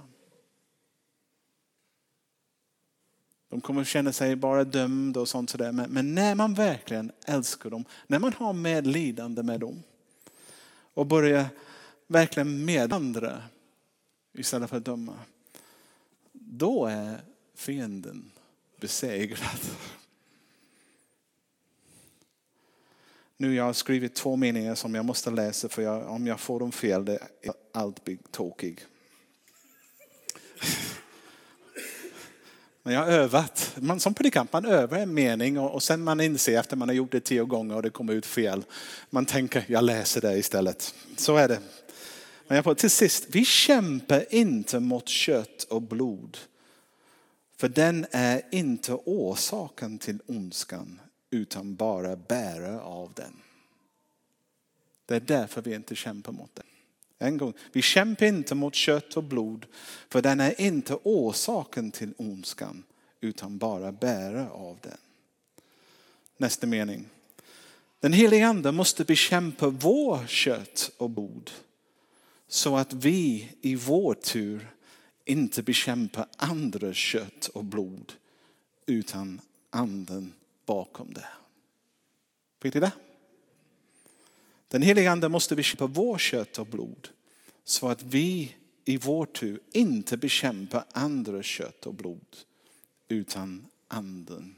De 3.50 3.62
kommer 3.62 3.82
att 3.82 3.88
känna 3.88 4.14
sig 4.14 4.36
bara 4.36 4.64
dömda 4.64 5.20
och 5.20 5.30
sånt 5.30 5.50
sådär. 5.50 5.72
Men, 5.72 5.92
men 5.92 6.16
när 6.16 6.36
man 6.36 6.54
verkligen 6.54 7.12
älskar 7.26 7.70
dem, 7.70 7.86
när 8.08 8.20
man 8.20 8.34
har 8.34 8.54
medlidande 8.54 9.44
med 9.44 9.60
dem 9.60 9.84
och 10.94 11.06
börjar 11.06 11.46
verkligen 12.08 12.66
med 12.66 12.94
andra 12.94 13.44
istället 14.34 14.70
för 14.70 14.78
att 14.78 14.86
döma. 14.86 15.20
Då 16.32 16.86
är 16.86 17.22
fienden 17.56 18.32
besegrad. 18.80 19.60
Nu 23.38 23.56
jag 23.56 23.64
har 23.64 23.74
skrivit 23.74 24.16
två 24.16 24.36
meningar 24.36 24.76
som 24.76 24.96
jag 24.96 25.06
måste 25.06 25.32
läsa 25.32 25.70
för 25.70 25.82
jag, 25.82 26.10
om 26.10 26.28
jag 26.28 26.40
får 26.40 26.60
dem 26.60 26.72
fel 26.72 27.06
det 27.06 27.20
är 27.42 27.54
allt 27.74 28.04
blir 28.04 28.18
tokig. 28.32 28.80
Men 32.84 32.94
jag 32.94 33.02
har 33.02 33.12
övat. 33.12 33.76
Man, 33.76 34.00
som 34.00 34.13
predikant 34.13 34.54
man 34.54 34.65
övar 34.65 34.98
en 34.98 35.13
mening 35.13 35.60
och, 35.60 35.74
och 35.74 35.84
sen 35.84 36.04
man 36.04 36.22
inser 36.22 36.60
efter 36.60 36.76
man 36.76 36.89
har 36.89 36.96
gjort 36.96 37.12
det 37.12 37.20
tio 37.20 37.44
gånger 37.44 37.76
och 37.76 37.82
det 37.82 37.89
kommer 37.89 38.13
ut 38.13 38.26
fel. 38.26 38.63
Man 39.10 39.26
tänker 39.26 39.65
jag 39.68 39.84
läser 39.84 40.22
det 40.22 40.38
istället. 40.38 40.96
Så 41.18 41.36
är 41.36 41.48
det. 41.48 41.60
Men 42.48 42.56
jag 42.56 42.63
får, 42.63 42.74
till 42.76 42.89
sist, 42.89 43.26
vi 43.30 43.46
kämpar 43.46 44.34
inte 44.34 44.80
mot 44.80 45.08
kött 45.08 45.63
och 45.63 45.82
blod 45.82 46.38
för 47.60 47.70
den 47.70 48.06
är 48.12 48.42
inte 48.52 48.94
orsaken 48.94 50.00
till 50.00 50.22
ondskan 50.26 51.02
utan 51.30 51.76
bara 51.76 52.15
bärare 52.15 52.80
av 52.80 53.13
den. 53.15 53.36
Det 55.06 55.15
är 55.15 55.20
därför 55.20 55.62
vi 55.62 55.76
inte 55.76 55.96
kämpar 55.96 56.32
mot 56.32 56.56
den. 56.56 56.65
En 57.21 57.38
gång. 57.38 57.53
Vi 57.71 57.82
kämpar 57.82 58.25
inte 58.25 58.55
mot 58.55 58.75
kött 58.75 59.17
och 59.17 59.23
blod 59.23 59.65
för 60.10 60.21
den 60.21 60.39
är 60.39 60.62
inte 60.62 60.97
orsaken 61.03 61.91
till 61.91 62.13
ondskan 62.17 62.84
utan 63.21 63.58
bara 63.58 63.91
bärare 63.91 64.49
av 64.49 64.77
den. 64.82 64.97
Nästa 66.38 66.67
mening. 66.67 67.05
Den 67.99 68.13
helige 68.13 68.47
ande 68.47 68.71
måste 68.71 69.03
bekämpa 69.03 69.69
vår 69.69 70.27
kött 70.27 70.91
och 70.97 71.10
blod 71.10 71.51
så 72.47 72.77
att 72.77 72.93
vi 72.93 73.51
i 73.62 73.75
vår 73.75 74.13
tur 74.13 74.67
inte 75.25 75.63
bekämpar 75.63 76.25
andra 76.38 76.93
kött 76.93 77.47
och 77.47 77.65
blod 77.65 78.13
utan 78.86 79.41
anden 79.69 80.34
bakom 80.65 81.13
det. 81.13 81.27
Vet 82.62 82.73
ni 82.73 82.79
det? 82.79 82.91
Den 84.69 84.82
heliga 84.82 85.12
ande 85.12 85.29
måste 85.29 85.55
bekämpa 85.55 85.88
vår 85.88 86.17
kött 86.17 86.60
och 86.60 86.67
blod 86.67 87.10
så 87.63 87.88
att 87.89 88.03
vi 88.03 88.55
i 88.86 88.97
vår 88.97 89.25
tur 89.25 89.60
inte 89.71 90.17
bekämpar 90.17 90.86
andra 90.91 91.43
kött 91.43 91.86
och 91.86 91.93
blod 91.93 92.38
utan 93.08 93.65
anden 93.88 94.55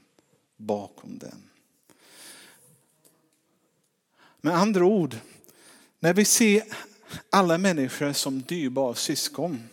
bakom 0.58 1.18
den. 1.18 1.50
Med 4.42 4.56
andra 4.56 4.86
ord, 4.86 5.16
när 6.00 6.14
vi 6.14 6.26
ser 6.26 6.64
alla 7.30 7.58
människor 7.58 8.14
som 8.14 8.42
dyrbara 8.42 8.96
syskon 8.96 9.70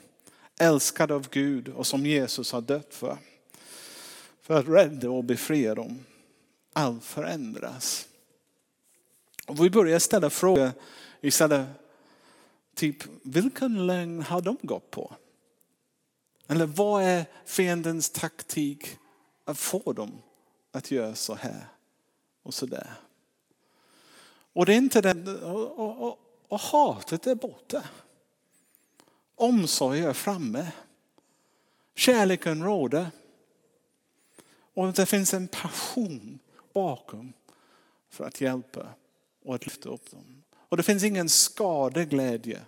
älskade 0.58 1.14
av 1.14 1.28
Gud 1.30 1.68
och 1.68 1.86
som 1.86 2.06
Jesus 2.06 2.52
har 2.52 2.60
dött 2.60 2.94
för. 2.94 3.18
För 4.42 4.60
att 4.60 4.68
rädda 4.68 5.10
och 5.10 5.24
befria 5.24 5.74
dem. 5.74 5.98
Allt 6.72 7.04
förändras. 7.04 8.07
Och 9.48 9.64
vi 9.64 9.70
börjar 9.70 9.98
ställa 9.98 10.30
frågor 10.30 10.70
istället. 11.20 11.68
Typ, 12.74 12.96
vilken 13.22 13.86
lögn 13.86 14.22
har 14.22 14.40
de 14.40 14.56
gått 14.62 14.90
på? 14.90 15.12
Eller 16.46 16.66
vad 16.66 17.02
är 17.02 17.26
fiendens 17.44 18.10
taktik 18.10 18.96
att 19.44 19.58
få 19.58 19.92
dem 19.92 20.12
att 20.72 20.90
göra 20.90 21.14
så 21.14 21.34
här 21.34 21.66
och 22.42 22.54
så 22.54 22.66
där? 22.66 22.92
Och 24.52 24.66
det 24.66 24.72
är 24.72 24.76
inte 24.76 25.00
den, 25.00 25.42
och, 25.42 25.78
och, 25.78 26.02
och, 26.02 26.18
och 26.48 26.60
hatet 26.60 27.26
är 27.26 27.34
borta. 27.34 27.84
Omsorg 29.34 30.00
är 30.00 30.12
framme. 30.12 30.72
Kärleken 31.94 32.62
råder. 32.62 33.10
Och 34.74 34.92
det 34.92 35.06
finns 35.06 35.34
en 35.34 35.48
passion 35.48 36.38
bakom 36.72 37.32
för 38.10 38.24
att 38.24 38.40
hjälpa 38.40 38.86
och 39.48 39.54
att 39.54 39.66
lyfta 39.66 39.88
upp 39.88 40.10
dem. 40.10 40.42
Och 40.52 40.76
det 40.76 40.82
finns 40.82 41.04
ingen 41.04 41.28
skadeglädje 41.28 42.60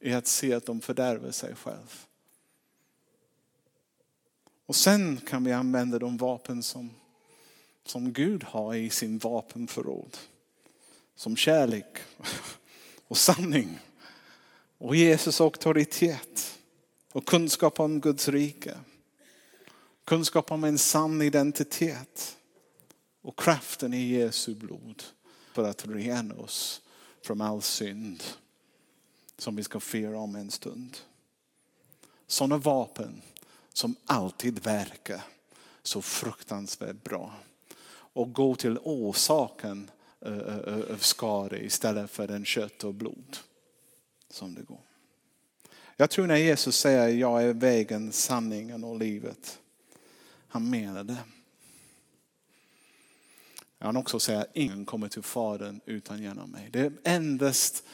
i 0.00 0.12
att 0.12 0.26
se 0.26 0.54
att 0.54 0.66
de 0.66 0.80
fördärvar 0.80 1.30
sig 1.30 1.54
själv. 1.54 2.06
Och 4.66 4.76
sen 4.76 5.20
kan 5.20 5.44
vi 5.44 5.52
använda 5.52 5.98
de 5.98 6.16
vapen 6.16 6.62
som, 6.62 6.90
som 7.84 8.12
Gud 8.12 8.44
har 8.44 8.74
i 8.74 8.90
sin 8.90 9.18
vapenförråd. 9.18 10.16
Som 11.14 11.36
kärlek 11.36 11.98
och 13.08 13.16
sanning 13.16 13.78
och 14.78 14.96
Jesus 14.96 15.40
auktoritet 15.40 16.58
och 17.12 17.26
kunskap 17.26 17.80
om 17.80 18.00
Guds 18.00 18.28
rike. 18.28 18.78
Kunskap 20.04 20.52
om 20.52 20.64
en 20.64 20.78
sann 20.78 21.22
identitet 21.22 22.36
och 23.22 23.38
kraften 23.38 23.94
i 23.94 24.02
Jesu 24.02 24.54
blod 24.54 25.02
för 25.52 25.64
att 25.64 25.88
rena 25.88 26.34
oss 26.34 26.82
från 27.22 27.40
all 27.40 27.62
synd 27.62 28.22
som 29.38 29.56
vi 29.56 29.64
ska 29.64 29.80
fira 29.80 30.18
om 30.18 30.34
en 30.34 30.50
stund. 30.50 30.96
Sådana 32.26 32.56
vapen 32.56 33.22
som 33.72 33.96
alltid 34.06 34.58
verkar 34.58 35.22
så 35.82 36.02
fruktansvärt 36.02 37.04
bra 37.04 37.34
och 38.14 38.32
gå 38.32 38.54
till 38.54 38.78
orsaken 38.78 39.90
av 40.90 40.98
skada 40.98 41.58
istället 41.58 42.10
för 42.10 42.28
den 42.28 42.44
kött 42.44 42.84
och 42.84 42.94
blod 42.94 43.36
som 44.30 44.54
det 44.54 44.62
går. 44.62 44.80
Jag 45.96 46.10
tror 46.10 46.26
när 46.26 46.36
Jesus 46.36 46.76
säger 46.76 47.08
jag 47.08 47.42
är 47.42 47.52
vägen, 47.52 48.12
sanningen 48.12 48.84
och 48.84 48.98
livet. 48.98 49.58
Han 50.48 50.70
menar 50.70 51.04
det. 51.04 51.18
Han 53.82 53.96
också 53.96 54.20
säger 54.20 54.46
ingen 54.54 54.84
kommer 54.84 55.08
till 55.08 55.22
Fadern 55.22 55.80
utan 55.86 56.22
genom 56.22 56.50
mig. 56.50 56.68
Det 56.72 56.80
är 56.80 56.92
endast 57.04 57.84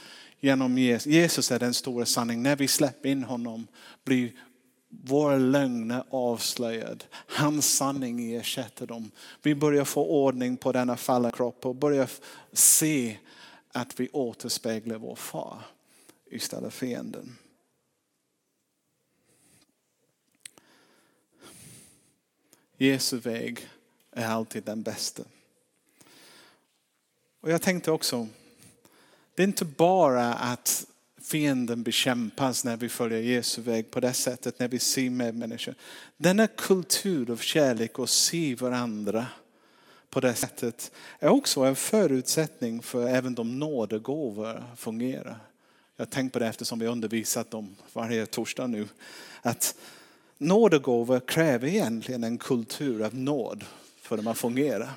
genom 0.41 0.79
Jesus. 0.79 1.07
Jesus 1.07 1.51
är 1.51 1.59
den 1.59 1.75
stora 1.75 2.07
sanningen. 2.07 2.43
När 2.43 2.57
vi 2.57 2.69
släpper 2.69 3.09
in 3.09 3.25
honom 3.25 3.67
blir 4.05 4.33
våra 4.89 5.37
lögner 5.37 6.05
avslöjad. 6.11 7.05
Hans 7.13 7.77
sanning 7.77 8.33
ersätter 8.33 8.87
dem. 8.87 9.11
Vi 9.43 9.55
börjar 9.55 9.85
få 9.85 10.05
ordning 10.07 10.57
på 10.57 10.73
denna 10.73 10.97
fallna 10.97 11.31
kropp 11.31 11.67
och 11.67 11.75
börjar 11.75 12.11
se 12.53 13.19
att 13.73 14.01
vi 14.01 14.09
återspeglar 14.09 14.99
vår 14.99 15.17
far 15.17 15.63
istället 16.31 16.73
för 16.73 16.87
fienden. 16.87 17.37
Jesu 22.77 23.17
väg 23.17 23.69
är 24.11 24.27
alltid 24.27 24.65
den 24.65 24.83
bästa. 24.83 25.23
Och 27.41 27.51
jag 27.51 27.63
tänkte 27.63 27.91
också, 27.91 28.29
det 29.35 29.43
är 29.43 29.47
inte 29.47 29.65
bara 29.65 30.35
att 30.35 30.87
fienden 31.23 31.83
bekämpas 31.83 32.65
när 32.65 32.77
vi 32.77 32.89
följer 32.89 33.21
Jesu 33.21 33.63
väg 33.63 33.91
på 33.91 34.01
det 34.01 34.13
sättet, 34.13 34.59
när 34.59 34.69
vi 34.69 34.79
ser 34.79 35.11
medmänniskor. 35.11 35.75
Denna 36.17 36.47
kultur 36.47 37.31
av 37.31 37.37
kärlek 37.37 37.99
och 37.99 38.09
se 38.09 38.55
varandra 38.55 39.27
på 40.11 40.21
det 40.21 40.35
sättet 40.35 40.93
är 41.19 41.29
också 41.29 41.61
en 41.61 41.77
förutsättning 41.77 42.83
för 42.83 43.09
även 43.09 43.35
de 43.35 43.59
nådegåvor 43.59 44.65
fungerar. 44.77 45.39
Jag 45.97 46.05
har 46.05 46.11
tänkt 46.11 46.33
på 46.33 46.39
det 46.39 46.47
eftersom 46.47 46.79
vi 46.79 46.87
undervisat 46.87 47.51
dem 47.51 47.77
varje 47.93 48.27
torsdag 48.27 48.67
nu. 48.67 48.89
Att 49.43 49.75
nådegåvor 50.39 51.21
kräver 51.21 51.69
egentligen 51.69 52.25
en 52.25 52.39
kultur 52.39 53.03
av 53.03 53.15
nåd 53.15 53.65
för 54.03 54.19
att 54.19 54.25
man 54.25 54.35
fungerar. 54.35 54.91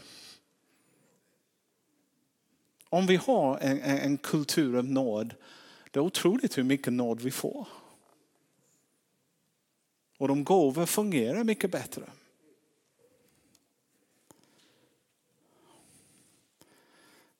Om 2.93 3.05
vi 3.05 3.15
har 3.15 3.57
en, 3.57 3.81
en 3.81 4.17
kultur 4.17 4.77
av 4.77 4.85
nåd, 4.85 5.35
det 5.91 5.99
är 5.99 6.03
otroligt 6.03 6.57
hur 6.57 6.63
mycket 6.63 6.93
nåd 6.93 7.21
vi 7.21 7.31
får. 7.31 7.67
Och 10.17 10.27
de 10.27 10.43
gåvor 10.43 10.85
fungerar 10.85 11.43
mycket 11.43 11.71
bättre. 11.71 12.03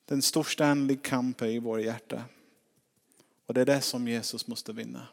Den 0.06 0.22
största 0.22 0.66
andliga 0.66 1.00
kampen 1.02 1.50
i 1.50 1.60
våra 1.60 1.82
hjärta. 1.82 2.24
Och 3.46 3.54
det 3.54 3.62
är 3.62 3.66
det 3.66 3.82
som 3.82 4.08
Jesus 4.08 4.48
måste 4.48 4.74
vinna. 4.74 5.08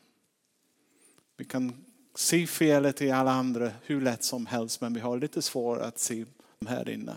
Vi 1.36 1.44
kan 1.44 1.84
se 2.14 2.46
felet 2.46 3.02
i 3.02 3.10
alla 3.10 3.32
andra 3.32 3.72
hur 3.82 4.00
lätt 4.00 4.22
som 4.22 4.46
helst 4.46 4.80
men 4.80 4.94
vi 4.94 5.00
har 5.00 5.18
lite 5.18 5.42
svårt 5.42 5.80
att 5.80 5.98
se 5.98 6.24
här 6.66 6.88
inne. 6.88 7.16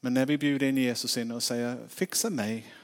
Men 0.00 0.14
när 0.14 0.26
vi 0.26 0.38
bjuder 0.38 0.66
in 0.66 0.76
Jesus 0.76 1.16
in 1.16 1.32
och 1.32 1.42
säger 1.42 1.88
fixa 1.88 2.30
mig 2.30 2.74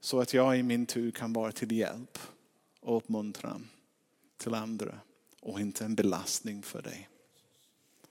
så 0.00 0.20
att 0.20 0.34
jag 0.34 0.58
i 0.58 0.62
min 0.62 0.86
tur 0.86 1.10
kan 1.10 1.32
vara 1.32 1.52
till 1.52 1.72
hjälp 1.72 2.18
och 2.80 2.96
uppmuntran 2.96 3.68
till 4.36 4.54
andra 4.54 4.94
och 5.40 5.60
inte 5.60 5.84
en 5.84 5.94
belastning 5.94 6.62
för 6.62 6.82
dig. 6.82 7.08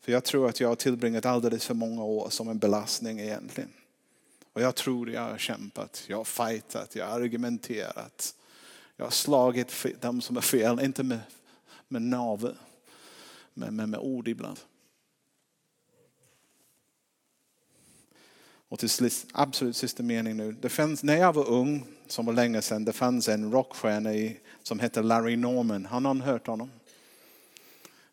För 0.02 0.12
jag 0.12 0.23
tror 0.23 0.49
att 0.49 0.60
jag 0.60 0.67
har 0.67 0.75
tillbringat 0.75 1.25
alldeles 1.25 1.65
för 1.65 1.73
många 1.73 2.04
år 2.04 2.30
som 2.30 2.49
en 2.49 2.60
belastning 2.60 3.19
egentligen. 3.19 3.69
Och 4.54 4.62
jag 4.62 4.75
tror 4.75 5.10
jag 5.10 5.21
har 5.21 5.38
kämpat, 5.38 6.04
jag 6.08 6.17
har 6.17 6.23
fightat, 6.23 6.95
jag 6.95 7.08
har 7.08 7.21
argumenterat. 7.21 8.36
Jag 8.95 9.06
har 9.06 9.12
slagit 9.12 9.86
dem 10.02 10.21
som 10.21 10.38
är 10.38 10.41
fel, 10.41 10.80
inte 10.80 11.04
med, 11.04 11.19
med 11.88 12.02
navel, 12.02 12.56
men 13.54 13.75
med, 13.75 13.89
med 13.89 13.99
ord 13.99 14.28
ibland. 14.28 14.60
Och 18.69 18.79
till 18.79 19.10
absolut 19.34 19.75
sista 19.75 20.03
mening 20.03 20.38
nu. 20.38 20.51
Det 20.51 20.69
fanns, 20.69 21.03
när 21.03 21.17
jag 21.17 21.34
var 21.34 21.49
ung, 21.49 21.86
som 22.08 22.25
var 22.25 22.34
länge 22.34 22.62
sedan, 22.62 22.86
det 22.86 22.93
fanns 22.93 23.29
en 23.29 23.51
rockstjärna 23.51 24.13
i, 24.13 24.39
som 24.63 24.79
hette 24.79 25.01
Larry 25.01 25.36
Norman. 25.36 25.86
Har 25.86 25.99
någon 25.99 26.21
hört 26.21 26.47
honom? 26.47 26.71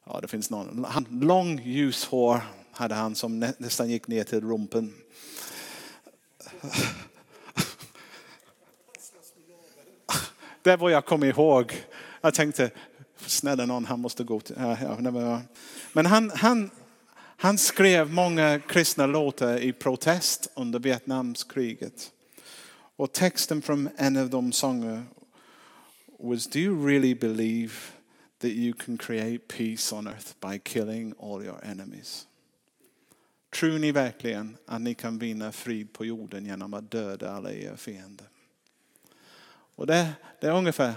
Ja, 0.04 0.20
det 0.20 0.28
finns 0.28 0.50
någon. 0.50 0.84
Han, 0.84 1.06
lång 1.10 1.60
ljus 1.64 2.04
hår 2.04 2.40
hade 2.72 2.94
han 2.94 3.14
som 3.14 3.40
nä, 3.40 3.52
nästan 3.58 3.90
gick 3.90 4.08
ner 4.08 4.24
till 4.24 4.40
rumpen. 4.40 4.94
Det 10.62 10.76
var 10.76 10.90
jag 10.90 11.04
kom 11.04 11.24
ihåg. 11.24 11.84
Jag 12.20 12.34
tänkte, 12.34 12.70
snälla 13.26 13.66
någon, 13.66 13.84
han 13.84 14.00
måste 14.00 14.24
gå 14.24 14.40
till... 14.40 14.56
Ja, 14.58 14.76
ja, 14.82 15.40
men 15.92 16.06
han, 16.06 16.30
han, 16.34 16.70
han 17.36 17.58
skrev 17.58 18.12
många 18.12 18.58
kristna 18.58 19.06
låtar 19.06 19.58
i 19.58 19.72
protest 19.72 20.50
under 20.54 20.78
Vietnamskriget. 20.78 22.12
Och 22.96 23.12
texten 23.12 23.62
från 23.62 23.88
en 23.96 24.16
av 24.16 24.30
de 24.30 24.52
sångerna 24.52 25.04
was 26.18 26.46
Do 26.46 26.58
you 26.58 26.86
really 26.86 27.14
believe 27.14 27.72
that 28.38 28.50
you 28.50 28.72
can 28.72 28.98
create 28.98 29.38
peace 29.38 29.94
on 29.94 30.06
earth 30.06 30.34
by 30.40 30.58
killing 30.58 31.14
all 31.20 31.44
your 31.44 31.64
enemies? 31.64 32.26
Tror 33.50 33.78
ni 33.78 33.92
verkligen 33.92 34.56
att 34.66 34.80
ni 34.80 34.94
kan 34.94 35.18
vinna 35.18 35.52
frid 35.52 35.92
på 35.92 36.04
jorden 36.04 36.46
genom 36.46 36.74
att 36.74 36.90
döda 36.90 37.30
alla 37.30 37.52
era 37.52 37.76
fiender? 37.76 38.26
Och 39.76 39.86
det, 39.86 40.12
det 40.40 40.46
är 40.46 40.52
ungefär 40.52 40.94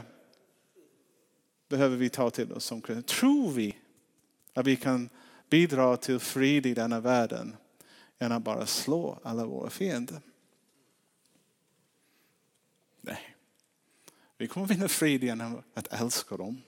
behöver 1.70 1.98
vi 1.98 2.10
ta 2.10 2.30
till 2.30 2.54
oss 2.54 2.66
som 2.66 2.82
kristna. 2.82 3.02
Tror 3.02 3.52
vi 3.52 3.78
att 4.54 4.68
vi 4.68 4.76
kan 4.76 5.10
bidra 5.50 5.98
till 5.98 6.20
frid 6.20 6.66
i 6.66 6.74
denna 6.74 7.00
världen 7.00 7.56
än 8.20 8.32
att 8.32 8.44
bara 8.44 8.66
slå 8.66 9.20
alla 9.24 9.46
våra 9.46 9.70
fiender. 9.70 10.22
Nej. 13.02 13.36
Vi 14.38 14.48
kommer 14.48 14.68
vinna 14.68 14.88
frid 14.88 15.24
genom 15.24 15.64
att 15.74 15.88
älska 15.88 16.38
dem. 16.38 16.62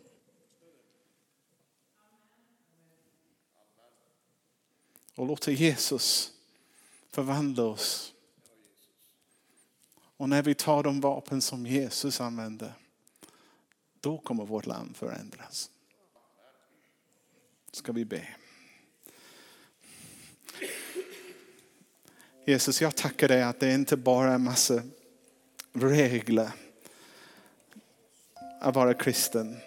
Och 5.15 5.27
låta 5.27 5.51
Jesus 5.51 6.31
förvandla 7.09 7.63
oss. 7.63 8.13
Och 10.17 10.29
när 10.29 10.43
vi 10.43 10.55
tar 10.55 10.83
de 10.83 11.01
vapen 11.01 11.41
som 11.41 11.65
Jesus 11.65 12.21
använder, 12.21 12.73
då 13.99 14.17
kommer 14.17 14.45
vårt 14.45 14.65
land 14.65 14.97
förändras. 14.97 15.69
Ska 17.71 17.91
vi 17.91 18.05
be. 18.05 18.27
Jesus, 22.45 22.81
jag 22.81 22.95
tackar 22.95 23.27
dig 23.27 23.43
att 23.43 23.59
det 23.59 23.73
inte 23.73 23.97
bara 23.97 24.29
är 24.29 24.35
en 24.35 24.43
massa 24.43 24.81
regler 25.73 26.51
att 28.61 28.75
vara 28.75 28.93
kristen. 28.93 29.57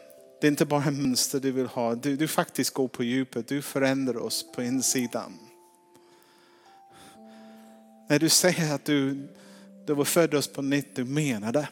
Det 0.41 0.47
är 0.47 0.51
inte 0.51 0.67
bara 0.67 0.85
en 0.85 1.03
mönster 1.03 1.41
du 1.41 1.53
vill 1.53 1.67
ha. 1.67 1.95
Du, 1.95 2.17
du 2.17 2.29
faktiskt 2.29 2.75
går 2.75 2.89
på 2.89 3.05
djupet. 3.05 3.49
Du 3.49 3.63
förändrar 3.63 4.17
oss 4.17 4.53
på 4.53 4.63
insidan. 4.63 5.39
När 8.09 8.19
du 8.19 8.29
säger 8.29 8.75
att 8.75 8.85
du, 8.85 9.29
du 9.87 9.95
var 9.95 10.05
född 10.05 10.35
oss 10.35 10.49
på 10.49 10.63
nytt, 10.63 10.97
du 10.97 11.05
menar 11.05 11.53
det. 11.53 11.69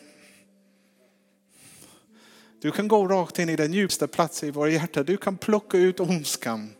Du 2.60 2.70
kan 2.70 2.88
gå 2.88 3.08
rakt 3.08 3.38
in 3.38 3.48
i 3.48 3.56
den 3.56 3.72
djupaste 3.72 4.06
platsen 4.06 4.48
i 4.48 4.52
våra 4.52 4.70
hjärta. 4.70 5.02
Du 5.02 5.16
kan 5.16 5.36
plocka 5.36 5.78
ut 5.78 6.00
ondskan. 6.00 6.70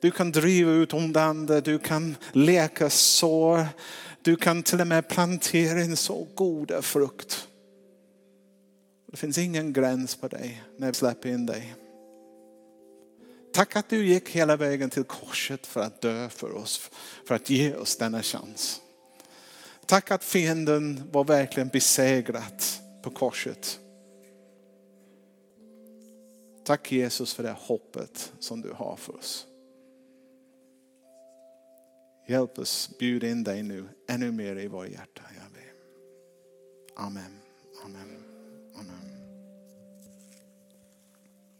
Du 0.00 0.10
kan 0.10 0.32
driva 0.32 0.70
ut 0.70 0.94
onda 0.94 1.22
andar, 1.22 1.60
du 1.60 1.78
kan 1.78 2.16
läka 2.32 2.90
sår. 2.90 3.66
Du 4.22 4.36
kan 4.36 4.62
till 4.62 4.80
och 4.80 4.86
med 4.86 5.08
plantera 5.08 5.80
en 5.80 5.96
så 5.96 6.26
goda 6.34 6.82
frukt. 6.82 7.48
Det 9.10 9.16
finns 9.16 9.38
ingen 9.38 9.72
gräns 9.72 10.14
på 10.14 10.28
dig 10.28 10.62
när 10.76 10.86
vi 10.86 10.94
släpper 10.94 11.28
in 11.28 11.46
dig. 11.46 11.74
Tack 13.52 13.76
att 13.76 13.88
du 13.88 14.06
gick 14.06 14.28
hela 14.28 14.56
vägen 14.56 14.90
till 14.90 15.04
korset 15.04 15.66
för 15.66 15.80
att 15.80 16.00
dö 16.00 16.28
för 16.28 16.56
oss, 16.56 16.90
för 17.26 17.34
att 17.34 17.50
ge 17.50 17.74
oss 17.74 17.96
denna 17.96 18.22
chans. 18.22 18.80
Tack 19.86 20.10
att 20.10 20.24
fienden 20.24 21.02
var 21.12 21.24
verkligen 21.24 21.68
besegrat 21.68 22.80
på 23.02 23.10
korset. 23.10 23.78
Tack 26.64 26.92
Jesus 26.92 27.34
för 27.34 27.42
det 27.42 27.56
hoppet 27.58 28.32
som 28.38 28.60
du 28.60 28.72
har 28.72 28.96
för 28.96 29.16
oss. 29.16 29.46
Hjälp 32.30 32.58
oss 32.58 32.98
bjuda 32.98 33.28
in 33.28 33.44
dig 33.44 33.62
nu 33.62 33.88
ännu 34.08 34.32
mer 34.32 34.56
i 34.56 34.68
våra 34.68 34.86
hjärta. 34.86 35.22
Amen. 36.96 37.40
Amen. 37.84 38.19